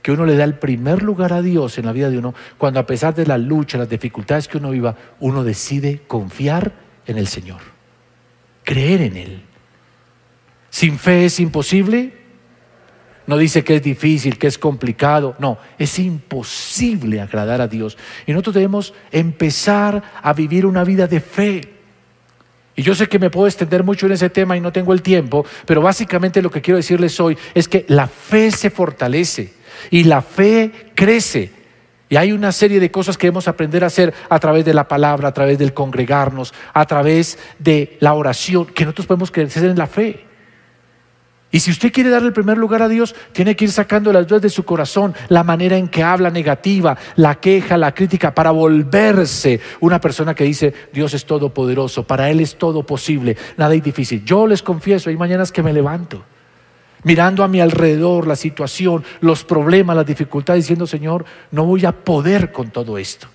Que 0.01 0.13
uno 0.13 0.25
le 0.25 0.37
da 0.37 0.45
el 0.45 0.55
primer 0.55 1.03
lugar 1.03 1.33
a 1.33 1.41
Dios 1.41 1.77
en 1.77 1.85
la 1.85 1.91
vida 1.91 2.09
de 2.09 2.19
uno 2.19 2.33
cuando 2.57 2.79
a 2.79 2.85
pesar 2.85 3.13
de 3.13 3.25
la 3.25 3.37
lucha, 3.37 3.77
las 3.77 3.89
dificultades 3.89 4.47
que 4.47 4.59
uno 4.59 4.71
viva, 4.71 4.95
uno 5.19 5.43
decide 5.43 6.03
confiar 6.07 6.71
en 7.05 7.17
el 7.17 7.27
Señor, 7.27 7.59
creer 8.63 9.01
en 9.01 9.17
Él. 9.17 9.41
Sin 10.69 10.97
fe 10.97 11.25
es 11.25 11.41
imposible, 11.41 12.13
no 13.27 13.37
dice 13.37 13.63
que 13.63 13.75
es 13.75 13.81
difícil, 13.81 14.37
que 14.37 14.47
es 14.47 14.57
complicado. 14.57 15.35
No, 15.39 15.57
es 15.79 15.97
imposible 15.99 17.21
agradar 17.21 17.61
a 17.61 17.67
Dios. 17.67 17.97
Y 18.25 18.31
nosotros 18.31 18.55
debemos 18.55 18.93
empezar 19.11 20.03
a 20.21 20.33
vivir 20.33 20.65
una 20.65 20.83
vida 20.83 21.07
de 21.07 21.19
fe. 21.19 21.61
Y 22.75 22.83
yo 22.83 22.93
sé 22.93 23.07
que 23.07 23.19
me 23.19 23.29
puedo 23.29 23.47
extender 23.47 23.83
mucho 23.83 24.05
en 24.05 24.11
ese 24.11 24.29
tema 24.29 24.57
y 24.57 24.61
no 24.61 24.71
tengo 24.71 24.93
el 24.93 25.01
tiempo, 25.01 25.45
pero 25.65 25.81
básicamente 25.81 26.41
lo 26.41 26.51
que 26.51 26.61
quiero 26.61 26.77
decirles 26.77 27.19
hoy 27.19 27.37
es 27.53 27.69
que 27.69 27.85
la 27.87 28.07
fe 28.07 28.51
se 28.51 28.69
fortalece 28.69 29.53
y 29.89 30.03
la 30.03 30.21
fe 30.21 30.71
crece. 30.93 31.51
Y 32.09 32.17
hay 32.17 32.33
una 32.33 32.51
serie 32.51 32.79
de 32.79 32.91
cosas 32.91 33.17
que 33.17 33.27
debemos 33.27 33.47
aprender 33.47 33.83
a 33.83 33.87
hacer 33.87 34.13
a 34.29 34.39
través 34.39 34.65
de 34.65 34.73
la 34.73 34.87
palabra, 34.87 35.29
a 35.29 35.33
través 35.33 35.57
del 35.57 35.73
congregarnos, 35.73 36.53
a 36.73 36.85
través 36.85 37.39
de 37.57 37.97
la 37.99 38.13
oración, 38.13 38.67
que 38.67 38.83
nosotros 38.83 39.07
podemos 39.07 39.31
crecer 39.31 39.65
en 39.65 39.77
la 39.77 39.87
fe. 39.87 40.34
Y 41.51 41.59
si 41.59 41.71
usted 41.71 41.91
quiere 41.93 42.09
darle 42.09 42.27
el 42.27 42.33
primer 42.33 42.57
lugar 42.57 42.81
a 42.81 42.89
Dios, 42.89 43.15
tiene 43.31 43.55
que 43.55 43.65
ir 43.65 43.71
sacando 43.71 44.11
las 44.11 44.27
dudas 44.27 44.41
de 44.41 44.49
su 44.49 44.65
corazón, 44.65 45.13
la 45.29 45.43
manera 45.43 45.77
en 45.77 45.87
que 45.87 46.03
habla 46.03 46.29
negativa, 46.29 46.97
la 47.15 47.35
queja, 47.35 47.77
la 47.77 47.93
crítica, 47.93 48.33
para 48.33 48.51
volverse 48.51 49.61
una 49.79 50.01
persona 50.01 50.33
que 50.33 50.43
dice, 50.43 50.73
Dios 50.91 51.13
es 51.13 51.25
todopoderoso, 51.25 52.03
para 52.03 52.29
Él 52.29 52.41
es 52.41 52.57
todo 52.57 52.83
posible, 52.83 53.37
nada 53.57 53.73
es 53.73 53.83
difícil. 53.83 54.25
Yo 54.25 54.47
les 54.47 54.61
confieso, 54.61 55.09
hay 55.09 55.17
mañanas 55.17 55.51
que 55.51 55.63
me 55.63 55.71
levanto, 55.71 56.23
mirando 57.03 57.43
a 57.43 57.47
mi 57.47 57.61
alrededor 57.61 58.27
la 58.27 58.35
situación, 58.35 59.03
los 59.21 59.45
problemas, 59.45 59.95
las 59.95 60.05
dificultades, 60.05 60.63
diciendo, 60.63 60.87
Señor, 60.87 61.23
no 61.51 61.63
voy 61.65 61.85
a 61.85 61.93
poder 61.93 62.51
con 62.51 62.71
todo 62.71 62.97
esto. 62.97 63.27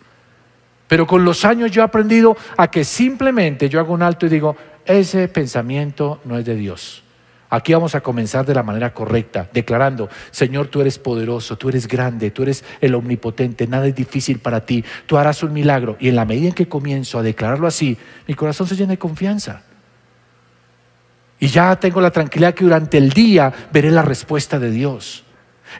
Pero 0.89 1.07
con 1.07 1.25
los 1.25 1.45
años 1.45 1.71
yo 1.71 1.83
he 1.83 1.85
aprendido 1.85 2.37
a 2.57 2.69
que 2.69 2.85
simplemente 2.85 3.69
yo 3.69 3.79
hago 3.79 3.95
un 3.95 4.03
alto 4.03 4.27
y 4.27 4.29
digo, 4.29 4.57
ese 4.85 5.29
pensamiento 5.29 6.21
no 6.25 6.37
es 6.37 6.45
de 6.45 6.57
Dios. 6.57 7.05
Aquí 7.53 7.73
vamos 7.73 7.97
a 7.97 8.01
comenzar 8.01 8.47
de 8.47 8.55
la 8.55 8.63
manera 8.63 8.95
correcta, 8.95 9.49
declarando, 9.53 10.09
Señor, 10.31 10.69
tú 10.69 10.81
eres 10.81 11.01
poderoso, 11.01 11.59
tú 11.59 11.69
eres 11.69 11.89
grande, 11.89 12.31
tú 12.31 12.45
eres 12.45 12.65
el 12.81 12.95
omnipotente, 12.95 13.67
nada 13.67 13.89
es 13.89 13.95
difícil 13.95 14.39
para 14.39 14.65
ti, 14.65 14.85
tú 15.07 15.19
harás 15.19 15.43
un 15.43 15.53
milagro. 15.53 15.97
Y 15.99 16.09
en 16.09 16.17
la 16.17 16.25
medida 16.25 16.49
en 16.49 16.55
que 16.55 16.69
comienzo 16.69 17.19
a 17.19 17.23
declararlo 17.25 17.67
así, 17.67 17.99
mi 18.29 18.35
corazón 18.35 18.69
se 18.69 18.77
llena 18.77 18.93
de 18.93 18.99
confianza. 18.99 19.63
Y 21.41 21.49
ya 21.49 21.75
tengo 21.75 22.01
la 22.01 22.13
tranquilidad 22.13 22.55
que 22.55 22.63
durante 22.63 22.99
el 22.99 23.11
día 23.11 23.53
veré 23.73 23.91
la 23.91 24.03
respuesta 24.03 24.61
de 24.61 24.71
Dios. 24.71 25.25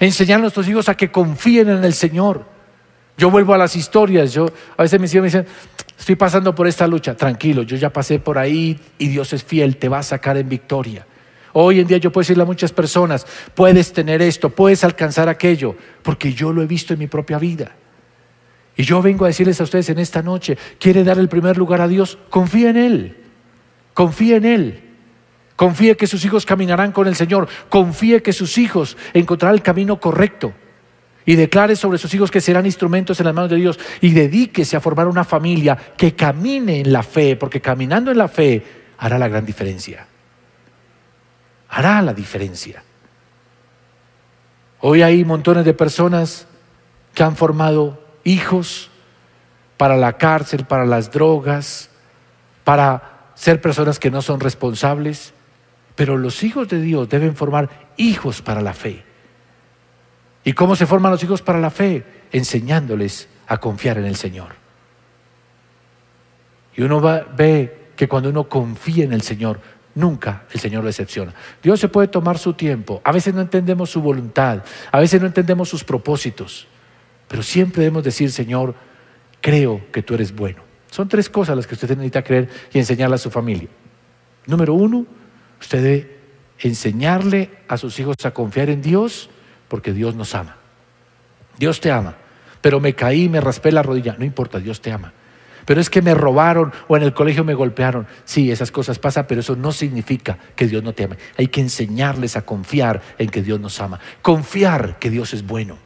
Enseñar 0.01 0.39
a 0.39 0.43
nuestros 0.43 0.67
hijos 0.67 0.89
a 0.89 0.97
que 0.97 1.13
confíen 1.13 1.69
en 1.69 1.85
el 1.85 1.95
Señor. 1.95 2.47
Yo 3.17 3.31
vuelvo 3.31 3.55
a 3.55 3.59
las 3.59 3.77
historias, 3.77 4.33
yo 4.33 4.47
a 4.77 4.83
veces 4.83 4.99
mis 4.99 5.15
hijos 5.15 5.23
me 5.23 5.27
dicen, 5.29 5.47
estoy 5.97 6.17
pasando 6.17 6.53
por 6.53 6.67
esta 6.67 6.89
lucha, 6.89 7.15
tranquilo, 7.15 7.63
yo 7.63 7.77
ya 7.77 7.93
pasé 7.93 8.19
por 8.19 8.39
ahí 8.39 8.81
y 8.99 9.09
Dios 9.09 9.33
es 9.35 9.45
fiel, 9.45 9.77
te 9.77 9.89
va 9.89 9.99
a 9.99 10.03
sacar 10.03 10.37
en 10.37 10.49
victoria. 10.49 11.07
Hoy 11.53 11.81
en 11.81 11.87
día 11.87 11.99
yo 11.99 12.13
puedo 12.13 12.23
decirle 12.23 12.45
a 12.45 12.47
muchas 12.47 12.73
personas, 12.73 13.27
puedes 13.55 13.93
tener 13.93 14.23
esto, 14.23 14.51
puedes 14.51 14.85
alcanzar 14.85 15.29
aquello, 15.29 15.75
porque 16.03 16.33
yo 16.33 16.53
lo 16.53 16.63
he 16.63 16.67
visto 16.67 16.93
en 16.93 17.01
mi 17.01 17.07
propia 17.09 17.39
vida. 17.39 17.73
Y 18.77 18.85
yo 18.85 19.03
vengo 19.03 19.25
a 19.25 19.29
decirles 19.29 19.61
a 19.61 19.65
ustedes 19.65 19.89
en 19.91 19.99
esta 19.99 20.23
noche, 20.23 20.57
quiere 20.79 21.03
dar 21.03 21.19
el 21.19 21.29
primer 21.29 21.59
lugar 21.59 21.81
a 21.81 21.89
Dios, 21.89 22.19
confía 22.31 22.71
en 22.71 22.77
Él, 22.77 23.17
confía 23.95 24.37
en 24.37 24.45
Él. 24.45 24.85
Confíe 25.57 25.95
que 25.95 26.07
sus 26.07 26.25
hijos 26.25 26.47
caminarán 26.47 26.91
con 26.91 27.07
el 27.07 27.15
Señor, 27.15 27.47
confíe 27.69 28.23
que 28.23 28.33
sus 28.33 28.57
hijos 28.57 28.97
encontrarán 29.13 29.57
el 29.57 29.63
camino 29.63 30.01
correcto. 30.01 30.55
Y 31.27 31.35
declare 31.35 31.77
sobre 31.77 31.99
sus 31.99 32.15
hijos 32.15 32.31
que 32.31 32.41
serán 32.41 32.65
instrumentos 32.65 33.21
en 33.21 33.27
las 33.27 33.35
manos 33.35 33.51
de 33.51 33.57
Dios. 33.57 33.79
Y 34.01 34.13
dedíquese 34.13 34.79
a 34.79 34.81
formar 34.81 35.07
una 35.07 35.23
familia 35.23 35.77
que 35.99 36.15
camine 36.15 36.81
en 36.81 36.91
la 36.91 37.03
fe, 37.03 37.37
porque 37.37 37.61
caminando 37.61 38.11
en 38.11 38.17
la 38.17 38.29
fe 38.29 38.65
hará 38.97 39.19
la 39.19 39.29
gran 39.29 39.45
diferencia 39.45 40.07
hará 41.71 42.03
la 42.03 42.13
diferencia. 42.13 42.83
Hoy 44.81 45.03
hay 45.03 45.25
montones 45.25 45.65
de 45.65 45.73
personas 45.73 46.47
que 47.15 47.23
han 47.23 47.37
formado 47.37 48.03
hijos 48.25 48.91
para 49.77 49.97
la 49.97 50.15
cárcel, 50.15 50.67
para 50.67 50.85
las 50.85 51.11
drogas, 51.11 51.91
para 52.65 53.31
ser 53.35 53.61
personas 53.61 53.99
que 53.99 54.11
no 54.11 54.21
son 54.21 54.41
responsables, 54.41 55.33
pero 55.95 56.19
los 56.19 56.43
hijos 56.43 56.69
de 56.69 56.81
Dios 56.81 57.09
deben 57.09 57.37
formar 57.37 57.69
hijos 57.97 58.43
para 58.43 58.61
la 58.61 58.75
fe. 58.75 59.05
¿Y 60.45 60.53
cómo 60.55 60.77
se 60.77 60.87
forman 60.87 61.13
los 61.13 61.23
hijos 61.23 61.43
para 61.43 61.61
la 61.61 61.71
fe? 61.71 62.05
Enseñándoles 62.33 63.29
a 63.47 63.59
confiar 63.59 63.99
en 63.99 64.07
el 64.07 64.17
Señor. 64.17 64.55
Y 66.75 66.83
uno 66.83 67.01
ve 67.01 67.91
que 67.97 68.09
cuando 68.09 68.31
uno 68.31 68.49
confía 68.49 69.05
en 69.05 69.13
el 69.13 69.23
Señor, 69.23 69.61
Nunca 69.95 70.45
el 70.53 70.61
Señor 70.61 70.83
lo 70.83 70.87
decepciona. 70.87 71.35
Dios 71.63 71.81
se 71.81 71.89
puede 71.89 72.09
tomar 72.09 72.39
su 72.39 72.55
tiempo. 72.55 73.01
A 73.05 73.13
veces 73.13 73.35
no 73.35 73.41
entendemos 73.41 73.91
su 73.91 74.01
voluntad, 74.01 74.63
a 74.91 75.01
veces 75.01 75.21
no 75.21 75.27
entendemos 75.27 75.69
sus 75.69 75.83
propósitos, 75.83 76.67
pero 77.29 77.43
siempre 77.43 77.83
debemos 77.83 78.05
decir, 78.05 78.31
Señor, 78.31 78.75
creo 79.41 79.81
que 79.93 80.03
tú 80.03 80.15
eres 80.15 80.35
bueno. 80.35 80.63
Son 80.91 81.09
tres 81.09 81.29
cosas 81.29 81.57
las 81.57 81.67
que 81.67 81.75
usted 81.75 81.89
necesita 81.91 82.23
creer 82.23 82.49
y 82.73 82.79
enseñarle 82.79 83.17
a 83.17 83.19
su 83.19 83.31
familia. 83.31 83.69
Número 84.47 84.75
uno, 84.75 85.07
usted 85.61 85.83
debe 85.83 86.17
enseñarle 86.59 87.51
a 87.69 87.77
sus 87.77 87.99
hijos 87.99 88.17
a 88.25 88.33
confiar 88.33 88.71
en 88.71 88.83
Dios 88.83 89.31
porque 89.69 89.93
Dios 89.93 90.15
nos 90.15 90.35
ama. 90.35 90.57
Dios 91.59 91.81
te 91.81 91.91
ama, 91.91 92.17
pero 92.61 92.81
me 92.81 92.95
caí, 92.95 93.29
me 93.29 93.41
raspé 93.41 93.73
la 93.73 93.83
rodilla. 93.83 94.17
No 94.19 94.25
importa, 94.25 94.59
Dios 94.59 94.81
te 94.81 94.93
ama 94.93 95.13
pero 95.65 95.81
es 95.81 95.91
que 95.91 96.03
me 96.03 96.15
robaron 96.15 96.73
o 96.89 96.97
en 96.97 97.03
el 97.03 97.15
colegio 97.15 97.45
me 97.45 97.55
golpearon. 97.55 98.07
Sí, 98.25 98.51
esas 98.51 98.71
cosas 98.71 98.99
pasan, 98.99 99.27
pero 99.29 99.41
eso 99.41 99.57
no 99.57 99.73
significa 99.73 100.39
que 100.57 100.67
Dios 100.67 100.83
no 100.83 100.93
te 100.93 101.05
ame. 101.05 101.17
Hay 101.37 101.49
que 101.49 101.61
enseñarles 101.61 102.37
a 102.37 102.43
confiar 102.43 103.03
en 103.19 103.29
que 103.31 103.43
Dios 103.43 103.61
nos 103.61 103.81
ama. 103.81 104.01
Confiar 104.23 104.99
que 104.99 105.11
Dios 105.11 105.35
es 105.35 105.47
bueno. 105.47 105.79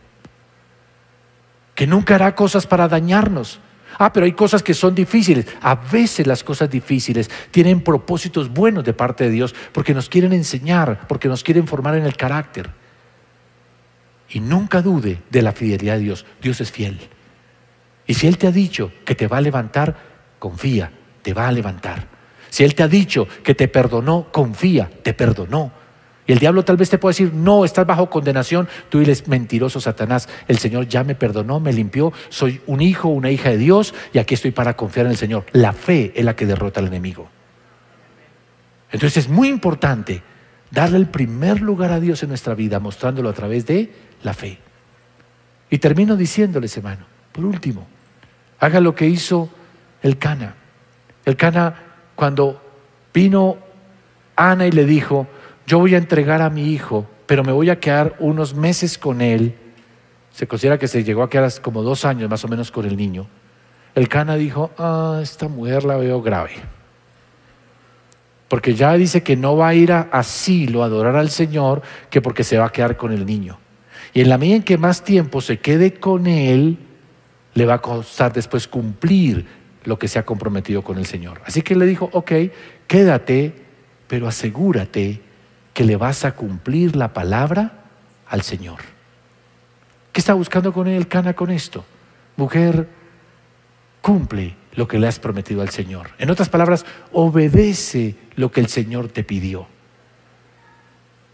Que 1.74 1.86
nunca 1.86 2.14
hará 2.14 2.34
cosas 2.34 2.66
para 2.66 2.88
dañarnos. 2.88 3.60
Ah, 3.98 4.12
pero 4.12 4.26
hay 4.26 4.32
cosas 4.32 4.62
que 4.62 4.74
son 4.74 4.94
difíciles. 4.94 5.46
A 5.60 5.74
veces 5.74 6.26
las 6.26 6.42
cosas 6.42 6.70
difíciles 6.70 7.30
tienen 7.50 7.80
propósitos 7.80 8.48
buenos 8.48 8.84
de 8.84 8.92
parte 8.92 9.24
de 9.24 9.30
Dios 9.30 9.54
porque 9.72 9.94
nos 9.94 10.08
quieren 10.08 10.32
enseñar, 10.32 11.06
porque 11.08 11.28
nos 11.28 11.42
quieren 11.42 11.66
formar 11.66 11.96
en 11.96 12.04
el 12.04 12.16
carácter. 12.16 12.70
Y 14.28 14.40
nunca 14.40 14.82
dude 14.82 15.22
de 15.30 15.42
la 15.42 15.52
fidelidad 15.52 15.94
de 15.94 16.00
Dios. 16.00 16.26
Dios 16.42 16.60
es 16.60 16.72
fiel. 16.72 16.98
Y 18.06 18.14
si 18.14 18.26
Él 18.26 18.38
te 18.38 18.46
ha 18.46 18.52
dicho 18.52 18.92
que 19.04 19.14
te 19.14 19.26
va 19.26 19.38
a 19.38 19.40
levantar, 19.40 19.96
confía, 20.38 20.90
te 21.22 21.32
va 21.32 21.48
a 21.48 21.52
levantar. 21.52 22.08
Si 22.50 22.64
Él 22.64 22.74
te 22.74 22.82
ha 22.82 22.88
dicho 22.88 23.26
que 23.42 23.54
te 23.54 23.68
perdonó, 23.68 24.28
confía, 24.30 24.90
te 25.02 25.14
perdonó. 25.14 25.72
Y 26.26 26.32
el 26.32 26.38
diablo 26.38 26.64
tal 26.64 26.76
vez 26.76 26.88
te 26.88 26.98
pueda 26.98 27.10
decir, 27.10 27.34
no, 27.34 27.64
estás 27.64 27.86
bajo 27.86 28.08
condenación. 28.08 28.68
Tú 28.88 29.00
diles, 29.00 29.28
mentiroso 29.28 29.80
Satanás, 29.80 30.28
el 30.48 30.58
Señor 30.58 30.88
ya 30.88 31.04
me 31.04 31.14
perdonó, 31.14 31.60
me 31.60 31.72
limpió, 31.72 32.12
soy 32.30 32.60
un 32.66 32.80
hijo, 32.80 33.08
una 33.08 33.30
hija 33.30 33.50
de 33.50 33.58
Dios 33.58 33.94
y 34.12 34.18
aquí 34.18 34.34
estoy 34.34 34.50
para 34.50 34.76
confiar 34.76 35.06
en 35.06 35.12
el 35.12 35.18
Señor. 35.18 35.44
La 35.52 35.72
fe 35.72 36.12
es 36.14 36.24
la 36.24 36.34
que 36.34 36.46
derrota 36.46 36.80
al 36.80 36.86
enemigo. 36.86 37.28
Entonces 38.90 39.24
es 39.24 39.28
muy 39.28 39.48
importante 39.48 40.22
darle 40.70 40.96
el 40.96 41.06
primer 41.06 41.60
lugar 41.60 41.92
a 41.92 42.00
Dios 42.00 42.22
en 42.22 42.30
nuestra 42.30 42.54
vida, 42.54 42.80
mostrándolo 42.80 43.28
a 43.28 43.34
través 43.34 43.66
de 43.66 43.92
la 44.22 44.32
fe. 44.32 44.58
Y 45.68 45.78
termino 45.78 46.16
diciéndoles, 46.16 46.76
hermano, 46.76 47.04
por 47.32 47.44
último, 47.44 47.86
haga 48.64 48.80
lo 48.80 48.94
que 48.94 49.06
hizo 49.06 49.48
el 50.02 50.18
Cana. 50.18 50.54
El 51.24 51.36
Cana, 51.36 51.74
cuando 52.14 52.60
vino 53.12 53.56
Ana 54.36 54.66
y 54.66 54.72
le 54.72 54.84
dijo, 54.84 55.26
yo 55.66 55.78
voy 55.78 55.94
a 55.94 55.98
entregar 55.98 56.42
a 56.42 56.50
mi 56.50 56.72
hijo, 56.72 57.06
pero 57.26 57.44
me 57.44 57.52
voy 57.52 57.70
a 57.70 57.80
quedar 57.80 58.16
unos 58.18 58.54
meses 58.54 58.98
con 58.98 59.20
él. 59.20 59.54
Se 60.32 60.46
considera 60.46 60.78
que 60.78 60.88
se 60.88 61.04
llegó 61.04 61.22
a 61.22 61.30
quedar 61.30 61.50
como 61.60 61.82
dos 61.82 62.04
años 62.04 62.28
más 62.28 62.44
o 62.44 62.48
menos 62.48 62.70
con 62.70 62.84
el 62.84 62.96
niño. 62.96 63.26
El 63.94 64.08
Cana 64.08 64.34
dijo, 64.36 64.72
ah, 64.78 65.20
esta 65.22 65.48
mujer 65.48 65.84
la 65.84 65.96
veo 65.96 66.20
grave. 66.20 66.52
Porque 68.48 68.74
ya 68.74 68.92
dice 68.94 69.22
que 69.22 69.36
no 69.36 69.56
va 69.56 69.68
a 69.68 69.74
ir 69.74 69.92
a 69.92 70.08
asilo 70.12 70.82
a 70.82 70.86
adorar 70.86 71.16
al 71.16 71.30
Señor 71.30 71.82
que 72.10 72.20
porque 72.20 72.44
se 72.44 72.58
va 72.58 72.66
a 72.66 72.72
quedar 72.72 72.96
con 72.96 73.12
el 73.12 73.24
niño. 73.24 73.58
Y 74.12 74.20
en 74.20 74.28
la 74.28 74.38
medida 74.38 74.56
en 74.56 74.62
que 74.62 74.78
más 74.78 75.02
tiempo 75.02 75.40
se 75.40 75.58
quede 75.58 75.94
con 75.94 76.26
él, 76.26 76.78
le 77.54 77.66
va 77.66 77.74
a 77.74 77.80
costar 77.80 78.32
después 78.32 78.68
cumplir 78.68 79.46
lo 79.84 79.98
que 79.98 80.08
se 80.08 80.18
ha 80.18 80.24
comprometido 80.24 80.82
con 80.82 80.98
el 80.98 81.06
Señor. 81.06 81.40
Así 81.44 81.62
que 81.62 81.74
le 81.74 81.86
dijo, 81.86 82.08
ok, 82.12 82.32
quédate, 82.86 83.54
pero 84.06 84.28
asegúrate 84.28 85.20
que 85.72 85.84
le 85.84 85.96
vas 85.96 86.24
a 86.24 86.34
cumplir 86.34 86.96
la 86.96 87.12
palabra 87.12 87.84
al 88.26 88.42
Señor. 88.42 88.78
¿Qué 90.12 90.20
está 90.20 90.34
buscando 90.34 90.72
con 90.72 90.86
él 90.86 91.08
Cana 91.08 91.34
con 91.34 91.50
esto? 91.50 91.84
Mujer, 92.36 92.88
cumple 94.00 94.56
lo 94.74 94.86
que 94.88 94.98
le 94.98 95.06
has 95.06 95.18
prometido 95.18 95.62
al 95.62 95.70
Señor. 95.70 96.10
En 96.18 96.30
otras 96.30 96.48
palabras, 96.48 96.84
obedece 97.12 98.16
lo 98.36 98.50
que 98.50 98.60
el 98.60 98.68
Señor 98.68 99.08
te 99.08 99.24
pidió. 99.24 99.66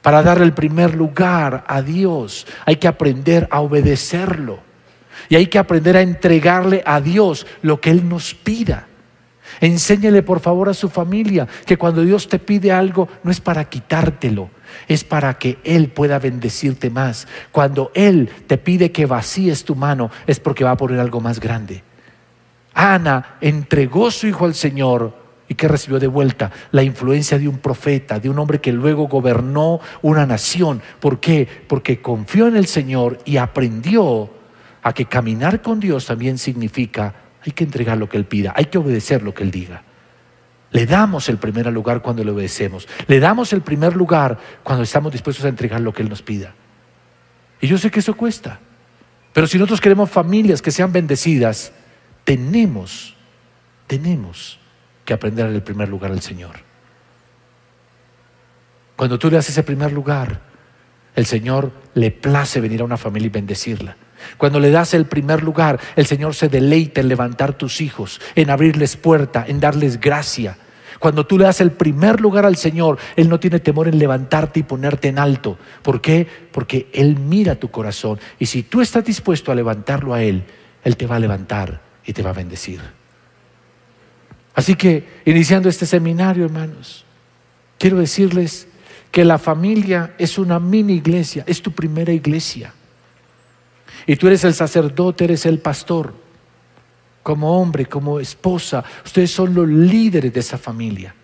Para 0.03 0.23
darle 0.23 0.45
el 0.45 0.55
primer 0.55 0.95
lugar 0.95 1.65
a 1.67 1.83
Dios 1.83 2.47
hay 2.65 2.77
que 2.77 2.89
aprender 2.89 3.49
a 3.51 3.61
obedecerlo. 3.61 4.61
Y 5.29 5.37
hay 5.37 5.47
que 5.47 5.59
aprender 5.59 5.97
a 5.97 6.03
entregarle 6.03 6.83
a 6.87 7.01
Dios 7.01 7.47
lo 7.63 7.81
que 7.81 7.91
Él 7.91 8.09
nos 8.09 8.35
pida. 8.35 8.87
Enséñele 9.61 10.23
por 10.23 10.41
favor 10.41 10.69
a 10.69 10.75
su 10.75 10.89
familia 10.89 11.47
que 11.67 11.77
cuando 11.77 12.03
Dios 12.03 12.29
te 12.29 12.39
pide 12.39 12.73
algo 12.73 13.09
no 13.23 13.31
es 13.31 13.41
para 13.41 13.69
quitártelo, 13.69 14.51
es 14.87 15.03
para 15.05 15.35
que 15.35 15.59
Él 15.65 15.89
pueda 15.89 16.19
bendecirte 16.19 16.91
más. 16.91 17.27
Cuando 17.51 17.91
Él 17.95 18.31
te 18.47 18.59
pide 18.59 18.93
que 18.93 19.07
vacíes 19.07 19.65
tu 19.65 19.75
mano 19.75 20.11
es 20.27 20.41
porque 20.41 20.65
va 20.65 20.73
a 20.73 20.77
poner 20.77 21.01
algo 21.01 21.21
más 21.21 21.41
grande. 21.41 21.83
Ana 22.73 23.37
entregó 23.41 24.11
su 24.11 24.27
hijo 24.29 24.45
al 24.45 24.55
Señor 24.55 25.19
y 25.49 25.57
que 25.57 25.67
recibió 25.67 25.99
de 25.99 26.07
vuelta 26.07 26.53
la 26.71 26.85
influencia 26.85 27.37
de 27.37 27.49
un 27.49 27.59
profeta, 27.59 28.21
de 28.21 28.31
un 28.31 28.39
hombre 28.39 28.61
que 28.61 28.73
luego 28.73 29.09
gobernó 29.09 29.81
una 30.01 30.25
nación. 30.25 30.81
¿Por 31.01 31.19
qué? 31.19 31.47
Porque 31.67 32.01
confió 32.01 32.47
en 32.47 32.57
el 32.57 32.67
Señor 32.67 33.19
y 33.25 33.37
aprendió 33.37 34.31
a 34.83 34.93
que 34.93 35.05
caminar 35.07 35.63
con 35.63 35.81
Dios 35.81 36.07
también 36.07 36.39
significa 36.39 37.15
hay 37.45 37.53
que 37.53 37.65
entregar 37.65 37.97
lo 37.99 38.09
que 38.09 38.17
Él 38.17 38.27
pida, 38.27 38.53
hay 38.55 38.67
que 38.67 38.79
obedecer 38.79 39.23
lo 39.23 39.35
que 39.35 39.43
Él 39.43 39.51
diga. 39.51 39.83
Le 40.73 40.87
damos 40.87 41.29
el 41.29 41.39
primer 41.39 41.67
lugar 41.67 42.01
cuando 42.01 42.23
le 42.23 42.31
obedecemos. 42.31 42.87
Le 43.09 43.19
damos 43.19 43.53
el 43.53 43.61
primer 43.63 43.97
lugar 43.97 44.39
cuando 44.63 44.85
estamos 44.85 45.11
dispuestos 45.11 45.45
a 45.45 45.49
entregar 45.49 45.81
lo 45.81 45.93
que 45.93 46.03
Él 46.03 46.09
nos 46.09 46.23
pida. 46.23 46.55
Y 47.61 47.67
yo 47.67 47.77
sé 47.77 47.91
que 47.91 48.01
eso 48.01 48.17
cuesta. 48.17 48.61
Pero 49.33 49.47
si 49.47 49.59
nosotros 49.59 49.81
queremos 49.81 50.11
familias 50.11 50.63
que 50.63 50.71
sean 50.71 50.93
bendecidas, 50.93 51.73
tenemos, 52.25 53.17
tenemos 53.87 54.61
que 55.05 55.13
aprender 55.13 55.47
el 55.47 55.63
primer 55.63 55.89
lugar 55.89 56.13
al 56.13 56.21
Señor. 56.21 56.57
Cuando 58.97 59.19
tú 59.19 59.29
le 59.29 59.37
das 59.37 59.49
ese 59.49 59.63
primer 59.63 59.93
lugar, 59.93 60.41
el 61.17 61.27
Señor 61.27 61.73
le 61.95 62.11
place 62.11 62.61
venir 62.61 62.83
a 62.83 62.85
una 62.85 62.97
familia 62.97 63.27
y 63.27 63.31
bendecirla. 63.31 63.97
Cuando 64.37 64.61
le 64.61 64.71
das 64.71 64.95
el 64.95 65.07
primer 65.07 65.43
lugar, 65.43 65.81
el 65.97 66.07
Señor 66.07 66.35
se 66.35 66.49
deleita 66.49 67.01
en 67.01 67.09
levantar 67.09 67.55
tus 67.55 67.81
hijos, 67.81 68.21
en 68.35 68.51
abrirles 68.51 68.97
puerta, 68.97 69.45
en 69.47 69.61
darles 69.61 70.01
gracia. 70.01 70.57
Cuando 70.99 71.27
tú 71.27 71.39
le 71.39 71.45
das 71.45 71.63
el 71.63 71.73
primer 71.73 72.21
lugar 72.21 72.45
al 72.45 72.57
Señor, 72.57 72.99
Él 73.17 73.29
no 73.29 73.41
tiene 73.41 73.59
temor 73.59 73.89
en 73.89 73.99
levantarte 73.99 74.61
y 74.61 74.65
ponerte 74.65 75.09
en 75.09 75.19
alto. 75.19 75.59
¿Por 75.83 76.01
qué? 76.01 76.27
Porque 76.53 76.89
Él 76.93 77.19
mira 77.19 77.55
tu 77.55 77.71
corazón. 77.71 78.21
Y 78.39 78.47
si 78.47 78.63
tú 78.63 78.83
estás 78.83 79.05
dispuesto 79.05 79.51
a 79.51 79.55
levantarlo 79.55 80.13
a 80.13 80.23
Él, 80.23 80.45
Él 80.85 80.97
te 80.97 81.07
va 81.07 81.17
a 81.17 81.21
levantar 81.21 81.81
y 82.05 82.13
te 82.13 82.23
va 82.23 82.31
a 82.31 82.35
bendecir. 82.35 82.81
Así 84.55 84.75
que, 84.75 85.23
iniciando 85.25 85.71
este 85.71 85.87
seminario, 85.87 86.45
hermanos, 86.45 87.07
quiero 87.79 87.99
decirles 87.99 88.69
que 89.11 89.25
la 89.25 89.39
familia 89.39 90.15
es 90.19 90.39
una 90.39 90.61
mini 90.61 90.95
iglesia, 90.95 91.45
es 91.47 91.63
tu 91.63 91.73
primera 91.73 92.13
iglesia. 92.13 92.75
Y 94.07 94.17
tú 94.17 94.27
eres 94.27 94.45
el 94.45 94.55
sacerdote, 94.55 95.25
eres 95.25 95.47
el 95.47 95.59
pastor. 95.59 96.15
Como 97.23 97.61
hombre, 97.61 97.87
como 97.87 98.19
esposa, 98.19 98.83
ustedes 99.05 99.31
son 99.31 99.55
los 99.55 99.69
líderes 99.69 100.33
de 100.33 100.41
esa 100.41 100.59
familia. 100.59 101.15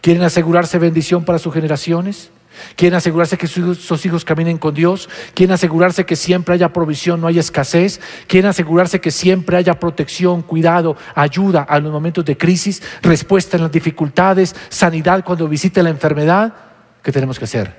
¿Quieren 0.00 0.22
asegurarse 0.22 0.78
bendición 0.78 1.24
para 1.24 1.38
sus 1.38 1.52
generaciones? 1.52 2.30
¿Quieren 2.76 2.96
asegurarse 2.96 3.38
que 3.38 3.46
sus 3.46 4.06
hijos 4.06 4.24
caminen 4.24 4.58
con 4.58 4.74
Dios? 4.74 5.08
¿Quieren 5.34 5.54
asegurarse 5.54 6.04
que 6.04 6.16
siempre 6.16 6.54
haya 6.54 6.72
provisión, 6.72 7.20
no 7.20 7.26
haya 7.26 7.40
escasez? 7.40 8.00
¿Quieren 8.26 8.50
asegurarse 8.50 9.00
que 9.00 9.10
siempre 9.10 9.56
haya 9.56 9.78
protección, 9.78 10.42
cuidado, 10.42 10.96
ayuda 11.14 11.62
a 11.62 11.78
los 11.78 11.92
momentos 11.92 12.24
de 12.24 12.36
crisis, 12.36 12.82
respuesta 13.02 13.56
en 13.56 13.64
las 13.64 13.72
dificultades, 13.72 14.54
sanidad 14.68 15.24
cuando 15.24 15.48
visite 15.48 15.82
la 15.82 15.90
enfermedad? 15.90 16.54
¿Qué 17.02 17.12
tenemos 17.12 17.38
que 17.38 17.44
hacer? 17.44 17.74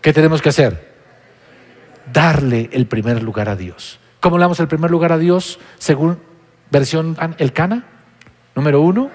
¿Qué 0.00 0.12
tenemos 0.12 0.40
que 0.40 0.48
hacer? 0.48 0.95
Darle 2.12 2.70
el 2.72 2.86
primer 2.86 3.22
lugar 3.22 3.48
a 3.48 3.56
Dios. 3.56 3.98
¿Cómo 4.20 4.38
le 4.38 4.42
damos 4.42 4.60
el 4.60 4.68
primer 4.68 4.90
lugar 4.90 5.12
a 5.12 5.18
Dios 5.18 5.58
según 5.78 6.18
versión 6.70 7.16
El 7.38 7.52
Cana? 7.52 7.84
Número 8.54 8.80
uno, 8.80 9.10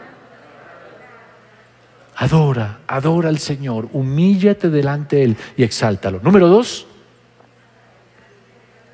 adora, 2.15 2.79
adora 2.87 3.29
al 3.29 3.39
Señor, 3.39 3.89
humíllate 3.91 4.69
delante 4.69 5.15
de 5.15 5.23
Él 5.23 5.37
y 5.57 5.63
exáltalo. 5.63 6.19
Número 6.21 6.47
dos, 6.47 6.85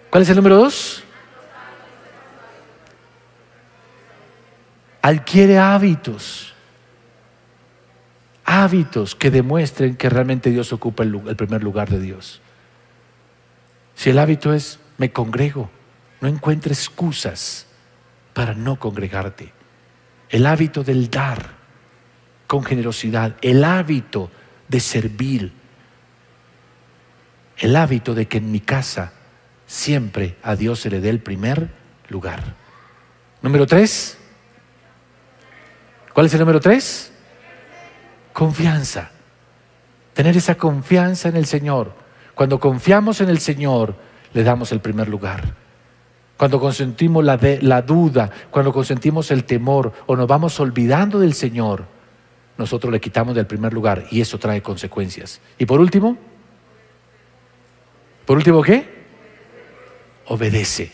¿cuál 0.09 0.23
es 0.23 0.29
el 0.29 0.37
número 0.37 0.55
dos? 0.55 1.03
Adquiere 5.01 5.59
hábitos, 5.59 6.53
hábitos 8.45 9.15
que 9.15 9.29
demuestren 9.29 9.97
que 9.97 10.09
realmente 10.09 10.49
Dios 10.49 10.71
ocupa 10.71 11.03
el, 11.03 11.21
el 11.27 11.35
primer 11.35 11.61
lugar 11.63 11.89
de 11.89 11.99
Dios. 11.99 12.41
Si 13.97 14.11
el 14.11 14.19
hábito 14.19 14.53
es 14.53 14.79
me 14.99 15.11
congrego, 15.11 15.71
no 16.21 16.27
encuentre 16.27 16.71
excusas 16.71 17.65
para 18.33 18.53
no 18.53 18.77
congregarte. 18.77 19.51
El 20.29 20.45
hábito 20.45 20.83
del 20.83 21.09
dar 21.09 21.57
con 22.45 22.63
generosidad, 22.63 23.35
el 23.41 23.63
hábito 23.63 24.29
de 24.67 24.79
servir, 24.79 25.51
el 27.57 27.75
hábito 27.75 28.13
de 28.13 28.27
que 28.27 28.37
en 28.37 28.51
mi 28.51 28.59
casa 28.59 29.13
siempre 29.65 30.37
a 30.43 30.55
Dios 30.55 30.79
se 30.79 30.91
le 30.91 31.01
dé 31.01 31.09
el 31.09 31.19
primer 31.19 31.71
lugar. 32.07 32.53
Número 33.41 33.65
tres. 33.65 34.19
¿Cuál 36.13 36.27
es 36.27 36.33
el 36.35 36.39
número 36.39 36.59
tres? 36.59 37.11
Confianza. 38.31 39.09
Tener 40.13 40.37
esa 40.37 40.55
confianza 40.55 41.29
en 41.29 41.35
el 41.35 41.47
Señor 41.47 42.06
cuando 42.37 42.59
confiamos 42.59 43.19
en 43.19 43.29
el 43.29 43.39
Señor, 43.39 43.95
le 44.31 44.43
damos 44.43 44.71
el 44.71 44.79
primer 44.79 45.09
lugar. 45.09 45.55
Cuando 46.37 46.59
consentimos 46.59 47.25
la, 47.25 47.81
duda, 47.81 48.29
cuando 48.51 48.71
consentimos 48.71 49.31
el 49.31 49.43
temor 49.43 49.91
o 50.05 50.15
nos 50.15 50.27
vamos 50.27 50.59
olvidando 50.59 51.19
del 51.19 51.33
Señor, 51.33 51.85
nosotros 52.55 52.93
le 52.93 53.01
quitamos 53.01 53.33
del 53.33 53.47
primer 53.47 53.73
lugar 53.73 54.05
y 54.11 54.21
eso 54.21 54.37
trae 54.37 54.61
consecuencias. 54.61 55.41
Y 55.57 55.65
por 55.65 55.79
último, 55.79 56.15
¿por 58.27 58.37
último 58.37 58.61
qué? 58.61 58.87
Obedece. 60.27 60.91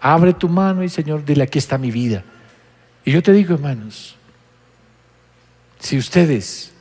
Abre 0.00 0.32
tu 0.32 0.48
mano 0.48 0.84
y 0.84 0.88
Señor, 0.88 1.24
dile, 1.24 1.42
aquí 1.42 1.58
está 1.58 1.76
mi 1.76 1.90
vida. 1.90 2.22
Y 3.04 3.10
yo 3.10 3.20
te 3.20 3.32
digo, 3.32 3.54
hermanos, 3.54 4.14
si 5.80 5.98
ustedes, 5.98 6.72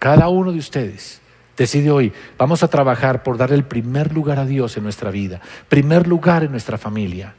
cada 0.00 0.28
uno 0.28 0.50
de 0.50 0.58
ustedes, 0.58 1.20
Decide 1.60 1.90
hoy, 1.90 2.10
vamos 2.38 2.62
a 2.62 2.68
trabajar 2.68 3.22
por 3.22 3.36
dar 3.36 3.52
el 3.52 3.64
primer 3.64 4.14
lugar 4.14 4.38
a 4.38 4.46
Dios 4.46 4.78
en 4.78 4.82
nuestra 4.82 5.10
vida, 5.10 5.42
primer 5.68 6.06
lugar 6.06 6.42
en 6.42 6.52
nuestra 6.52 6.78
familia. 6.78 7.34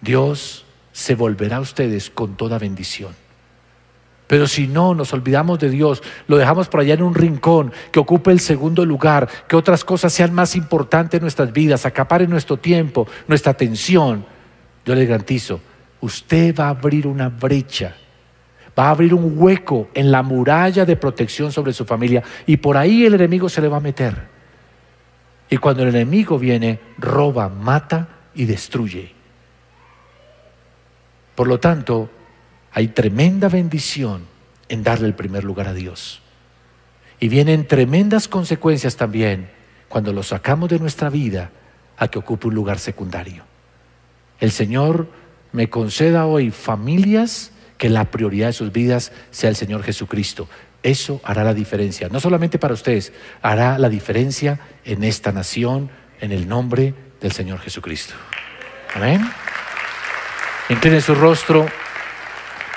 Dios 0.00 0.64
se 0.90 1.14
volverá 1.14 1.58
a 1.58 1.60
ustedes 1.60 2.10
con 2.10 2.36
toda 2.36 2.58
bendición. 2.58 3.14
Pero 4.26 4.48
si 4.48 4.66
no 4.66 4.92
nos 4.92 5.12
olvidamos 5.12 5.60
de 5.60 5.70
Dios, 5.70 6.02
lo 6.26 6.36
dejamos 6.36 6.66
por 6.66 6.80
allá 6.80 6.94
en 6.94 7.02
un 7.04 7.14
rincón, 7.14 7.72
que 7.92 8.00
ocupe 8.00 8.32
el 8.32 8.40
segundo 8.40 8.84
lugar, 8.84 9.28
que 9.46 9.54
otras 9.54 9.84
cosas 9.84 10.12
sean 10.12 10.34
más 10.34 10.56
importantes 10.56 11.18
en 11.18 11.22
nuestras 11.22 11.52
vidas, 11.52 11.86
acaparen 11.86 12.28
nuestro 12.28 12.56
tiempo, 12.56 13.06
nuestra 13.28 13.52
atención, 13.52 14.26
yo 14.84 14.96
le 14.96 15.06
garantizo, 15.06 15.60
usted 16.00 16.56
va 16.56 16.64
a 16.64 16.70
abrir 16.70 17.06
una 17.06 17.28
brecha, 17.28 17.94
va 18.78 18.86
a 18.86 18.90
abrir 18.90 19.12
un 19.12 19.32
hueco 19.36 19.88
en 19.94 20.12
la 20.12 20.22
muralla 20.22 20.84
de 20.84 20.96
protección 20.96 21.50
sobre 21.50 21.72
su 21.72 21.84
familia 21.84 22.22
y 22.46 22.58
por 22.58 22.76
ahí 22.76 23.04
el 23.04 23.14
enemigo 23.14 23.48
se 23.48 23.60
le 23.60 23.68
va 23.68 23.78
a 23.78 23.80
meter. 23.80 24.28
Y 25.50 25.56
cuando 25.56 25.82
el 25.82 25.88
enemigo 25.88 26.38
viene, 26.38 26.78
roba, 26.98 27.48
mata 27.48 28.08
y 28.34 28.44
destruye. 28.44 29.12
Por 31.34 31.48
lo 31.48 31.58
tanto, 31.58 32.10
hay 32.72 32.88
tremenda 32.88 33.48
bendición 33.48 34.26
en 34.68 34.82
darle 34.82 35.06
el 35.06 35.14
primer 35.14 35.44
lugar 35.44 35.68
a 35.68 35.74
Dios. 35.74 36.20
Y 37.18 37.28
vienen 37.28 37.66
tremendas 37.66 38.28
consecuencias 38.28 38.96
también 38.96 39.50
cuando 39.88 40.12
lo 40.12 40.22
sacamos 40.22 40.68
de 40.68 40.78
nuestra 40.78 41.08
vida 41.10 41.50
a 41.96 42.08
que 42.08 42.18
ocupe 42.18 42.46
un 42.46 42.54
lugar 42.54 42.78
secundario. 42.78 43.44
El 44.38 44.52
Señor 44.52 45.08
me 45.52 45.70
conceda 45.70 46.26
hoy 46.26 46.50
familias 46.50 47.52
que 47.78 47.88
la 47.88 48.10
prioridad 48.10 48.48
de 48.48 48.52
sus 48.52 48.72
vidas 48.72 49.12
sea 49.30 49.48
el 49.48 49.56
Señor 49.56 49.82
Jesucristo. 49.82 50.48
Eso 50.82 51.20
hará 51.24 51.44
la 51.44 51.54
diferencia, 51.54 52.08
no 52.08 52.20
solamente 52.20 52.58
para 52.58 52.74
ustedes, 52.74 53.12
hará 53.40 53.78
la 53.78 53.88
diferencia 53.88 54.60
en 54.84 55.02
esta 55.04 55.32
nación, 55.32 55.90
en 56.20 56.32
el 56.32 56.48
nombre 56.48 56.94
del 57.20 57.32
Señor 57.32 57.60
Jesucristo. 57.60 58.14
Amén. 58.94 59.28
Incline 60.68 61.00
su 61.00 61.14
rostro. 61.14 61.66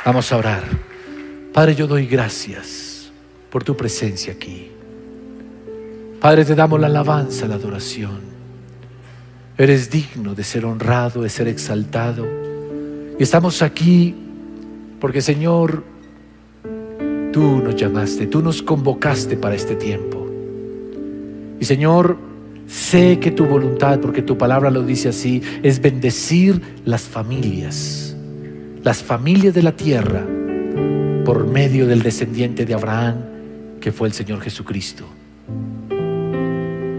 Vamos 0.06 0.32
a 0.32 0.38
orar. 0.38 0.64
Padre, 1.54 1.76
yo 1.76 1.86
doy 1.88 2.08
gracias 2.08 3.12
por 3.50 3.64
tu 3.64 3.76
presencia 3.76 4.34
aquí. 4.34 4.72
Padre, 6.20 6.46
te 6.46 6.56
damos 6.56 6.80
la 6.80 6.88
alabanza, 6.88 7.48
la 7.48 7.56
adoración. 7.56 8.22
Eres 9.58 9.90
digno 9.90 10.34
de 10.34 10.44
ser 10.44 10.66
honrado, 10.66 11.22
de 11.22 11.30
ser 11.30 11.48
exaltado. 11.48 12.26
Y 13.20 13.24
estamos 13.24 13.62
aquí 13.62 14.16
porque, 15.02 15.20
Señor, 15.20 15.84
tú 17.34 17.58
nos 17.58 17.76
llamaste, 17.76 18.28
tú 18.28 18.42
nos 18.42 18.62
convocaste 18.62 19.36
para 19.36 19.56
este 19.56 19.76
tiempo. 19.76 20.26
Y, 21.60 21.66
Señor, 21.66 22.18
sé 22.66 23.20
que 23.20 23.32
tu 23.32 23.46
voluntad, 23.46 24.00
porque 24.00 24.22
tu 24.22 24.38
palabra 24.38 24.72
lo 24.72 24.84
dice 24.84 25.10
así, 25.10 25.42
es 25.62 25.82
bendecir 25.82 26.62
las 26.86 27.02
familias 27.02 28.12
las 28.84 29.04
familias 29.04 29.54
de 29.54 29.64
la 29.64 29.74
tierra 29.74 30.26
por 31.26 31.46
medio 31.48 31.86
del 31.86 32.02
descendiente 32.02 32.66
de 32.66 32.74
Abraham, 32.74 33.18
que 33.80 33.92
fue 33.92 34.08
el 34.08 34.14
Señor 34.14 34.42
Jesucristo. 34.42 35.06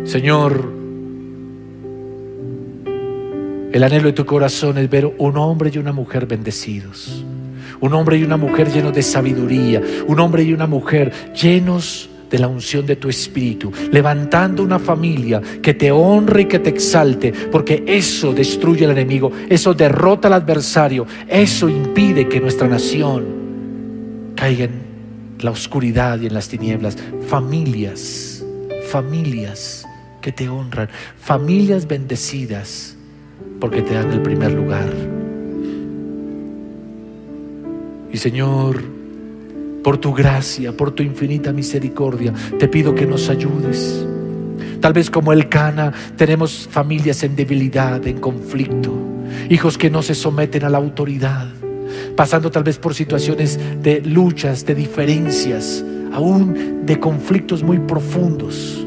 Señor, 0.04 0.70
el 3.72 3.82
anhelo 3.82 4.06
de 4.06 4.12
tu 4.12 4.24
corazón 4.24 4.78
es 4.78 4.88
ver 4.88 5.12
un 5.18 5.36
hombre 5.36 5.70
y 5.74 5.78
una 5.78 5.92
mujer 5.92 6.26
bendecidos, 6.26 7.24
un 7.82 7.92
hombre 7.94 8.16
y 8.16 8.24
una 8.24 8.36
mujer 8.36 8.72
llenos 8.72 8.94
de 8.94 9.02
sabiduría, 9.02 9.82
un 10.06 10.18
hombre 10.18 10.44
y 10.44 10.52
una 10.52 10.66
mujer 10.66 11.12
llenos 11.34 12.08
de 12.30 12.38
la 12.38 12.48
unción 12.48 12.86
de 12.86 12.96
tu 12.96 13.10
espíritu, 13.10 13.70
levantando 13.90 14.62
una 14.62 14.78
familia 14.78 15.42
que 15.60 15.74
te 15.74 15.90
honre 15.92 16.42
y 16.42 16.44
que 16.46 16.60
te 16.60 16.70
exalte, 16.70 17.30
porque 17.50 17.84
eso 17.86 18.32
destruye 18.32 18.86
al 18.86 18.92
enemigo, 18.92 19.30
eso 19.50 19.74
derrota 19.74 20.28
al 20.28 20.34
adversario, 20.34 21.06
eso 21.28 21.68
impide 21.68 22.28
que 22.28 22.40
nuestra 22.40 22.68
nación 22.68 24.32
caiga 24.34 24.64
en 24.64 24.82
la 25.40 25.50
oscuridad 25.50 26.18
y 26.20 26.26
en 26.26 26.34
las 26.34 26.48
tinieblas. 26.48 26.96
Familias, 27.26 28.42
familias 28.88 29.84
que 30.22 30.32
te 30.32 30.48
honran, 30.48 30.88
familias 31.18 31.86
bendecidas, 31.86 32.96
porque 33.60 33.82
te 33.82 33.92
dan 33.92 34.10
el 34.10 34.22
primer 34.22 34.52
lugar. 34.52 35.21
Y 38.12 38.18
Señor, 38.18 38.82
por 39.82 39.98
tu 39.98 40.12
gracia, 40.12 40.76
por 40.76 40.92
tu 40.92 41.02
infinita 41.02 41.50
misericordia, 41.52 42.32
te 42.58 42.68
pido 42.68 42.94
que 42.94 43.06
nos 43.06 43.28
ayudes. 43.30 44.04
Tal 44.80 44.92
vez 44.92 45.10
como 45.10 45.32
el 45.32 45.48
Cana, 45.48 45.92
tenemos 46.16 46.68
familias 46.70 47.22
en 47.22 47.34
debilidad, 47.36 48.06
en 48.06 48.18
conflicto, 48.18 48.92
hijos 49.48 49.78
que 49.78 49.90
no 49.90 50.02
se 50.02 50.14
someten 50.14 50.64
a 50.64 50.68
la 50.68 50.78
autoridad, 50.78 51.48
pasando 52.14 52.50
tal 52.50 52.64
vez 52.64 52.78
por 52.78 52.94
situaciones 52.94 53.58
de 53.82 54.02
luchas, 54.02 54.66
de 54.66 54.74
diferencias, 54.74 55.84
aún 56.12 56.84
de 56.84 57.00
conflictos 57.00 57.62
muy 57.62 57.78
profundos. 57.78 58.84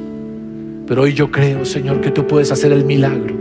Pero 0.86 1.02
hoy 1.02 1.14
yo 1.14 1.32
creo, 1.32 1.66
Señor, 1.66 2.00
que 2.00 2.12
tú 2.12 2.28
puedes 2.28 2.52
hacer 2.52 2.72
el 2.72 2.86
milagro 2.86 3.36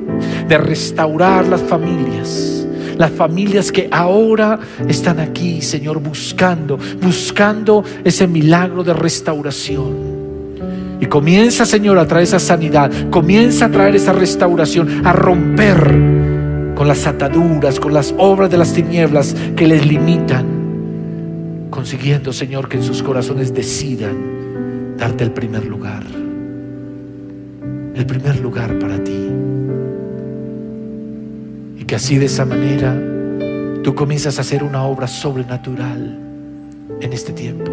de 0.49 0.57
restaurar 0.57 1.47
las 1.47 1.63
familias 1.63 2.64
las 2.97 3.11
familias 3.11 3.73
que 3.73 3.89
ahora 3.91 4.59
están 4.89 5.21
aquí, 5.21 5.61
Señor, 5.61 6.01
buscando, 6.01 6.79
buscando 7.01 7.85
ese 8.05 8.27
milagro 8.27 8.85
de 8.85 8.93
restauración. 8.93 10.15
Y 11.01 11.07
comienza, 11.07 11.67
Señor, 11.67 11.99
a 11.99 12.07
traer 12.07 12.25
esa 12.25 12.39
sanidad, 12.39 12.91
comienza 13.11 13.67
a 13.67 13.71
traer 13.71 13.97
esa 13.97 14.13
restauración, 14.13 15.07
a 15.07 15.13
romper 15.13 15.95
con 16.75 16.89
las 16.89 17.07
ataduras, 17.07 17.79
con 17.79 17.93
las 17.93 18.15
obras 18.17 18.51
de 18.51 18.59
las 18.59 18.73
tinieblas 18.73 19.35
que 19.57 19.67
les 19.67 19.87
limitan, 19.87 20.47
consiguiendo, 21.71 22.33
Señor, 22.33 22.69
que 22.69 22.77
en 22.79 22.83
sus 22.83 23.03
corazones 23.03 23.53
decidan 23.53 24.97
darte 24.97 25.25
el 25.25 25.33
primer 25.33 25.67
lugar, 25.67 26.05
el 27.95 28.07
primer 28.07 28.41
lugar 28.41 28.79
para 28.79 29.03
ti 29.03 29.24
que 31.83 31.97
así 31.97 32.19
de 32.19 32.27
esa 32.27 32.45
manera 32.45 32.97
tú 33.83 33.95
comienzas 33.95 34.39
a 34.39 34.43
hacer 34.43 34.63
una 34.63 34.85
obra 34.85 35.09
sobrenatural 35.09 36.19
en 37.01 37.13
este 37.13 37.33
tiempo. 37.33 37.71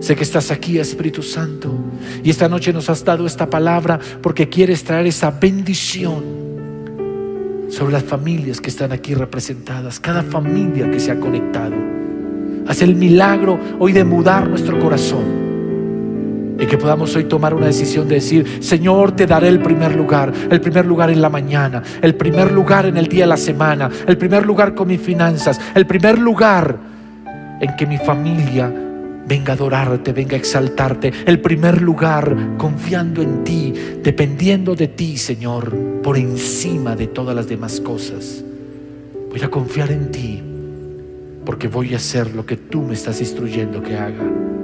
Sé 0.00 0.16
que 0.16 0.24
estás 0.24 0.50
aquí, 0.50 0.78
Espíritu 0.78 1.22
Santo, 1.22 1.72
y 2.22 2.30
esta 2.30 2.48
noche 2.48 2.72
nos 2.72 2.90
has 2.90 3.04
dado 3.04 3.26
esta 3.26 3.48
palabra 3.48 3.98
porque 4.20 4.48
quieres 4.48 4.84
traer 4.84 5.06
esa 5.06 5.30
bendición 5.30 6.22
sobre 7.70 7.92
las 7.92 8.02
familias 8.02 8.60
que 8.60 8.70
están 8.70 8.92
aquí 8.92 9.14
representadas, 9.14 9.98
cada 10.00 10.22
familia 10.22 10.90
que 10.90 11.00
se 11.00 11.10
ha 11.10 11.18
conectado. 11.18 11.74
Haz 12.66 12.82
el 12.82 12.96
milagro 12.96 13.58
hoy 13.78 13.92
de 13.92 14.04
mudar 14.04 14.48
nuestro 14.48 14.78
corazón 14.78 15.43
y 16.64 16.66
que 16.66 16.78
podamos 16.78 17.14
hoy 17.14 17.24
tomar 17.24 17.52
una 17.52 17.66
decisión 17.66 18.08
de 18.08 18.14
decir, 18.14 18.62
Señor, 18.62 19.12
te 19.12 19.26
daré 19.26 19.48
el 19.48 19.60
primer 19.60 19.94
lugar, 19.94 20.32
el 20.50 20.62
primer 20.62 20.86
lugar 20.86 21.10
en 21.10 21.20
la 21.20 21.28
mañana, 21.28 21.82
el 22.00 22.14
primer 22.14 22.50
lugar 22.52 22.86
en 22.86 22.96
el 22.96 23.06
día 23.06 23.24
de 23.24 23.28
la 23.28 23.36
semana, 23.36 23.90
el 24.06 24.16
primer 24.16 24.46
lugar 24.46 24.74
con 24.74 24.88
mis 24.88 25.00
finanzas, 25.00 25.60
el 25.74 25.86
primer 25.86 26.18
lugar 26.18 26.78
en 27.60 27.76
que 27.76 27.86
mi 27.86 27.98
familia 27.98 28.72
venga 29.28 29.52
a 29.52 29.56
adorarte, 29.56 30.14
venga 30.14 30.36
a 30.36 30.38
exaltarte, 30.38 31.12
el 31.26 31.38
primer 31.40 31.82
lugar 31.82 32.34
confiando 32.56 33.20
en 33.20 33.44
ti, 33.44 33.74
dependiendo 34.02 34.74
de 34.74 34.88
ti, 34.88 35.18
Señor, 35.18 35.70
por 36.02 36.16
encima 36.16 36.96
de 36.96 37.08
todas 37.08 37.36
las 37.36 37.46
demás 37.46 37.78
cosas. 37.78 38.42
Voy 39.28 39.42
a 39.42 39.50
confiar 39.50 39.92
en 39.92 40.10
ti 40.10 40.42
porque 41.44 41.68
voy 41.68 41.92
a 41.92 41.98
hacer 41.98 42.34
lo 42.34 42.46
que 42.46 42.56
tú 42.56 42.80
me 42.80 42.94
estás 42.94 43.20
instruyendo 43.20 43.82
que 43.82 43.98
haga. 43.98 44.63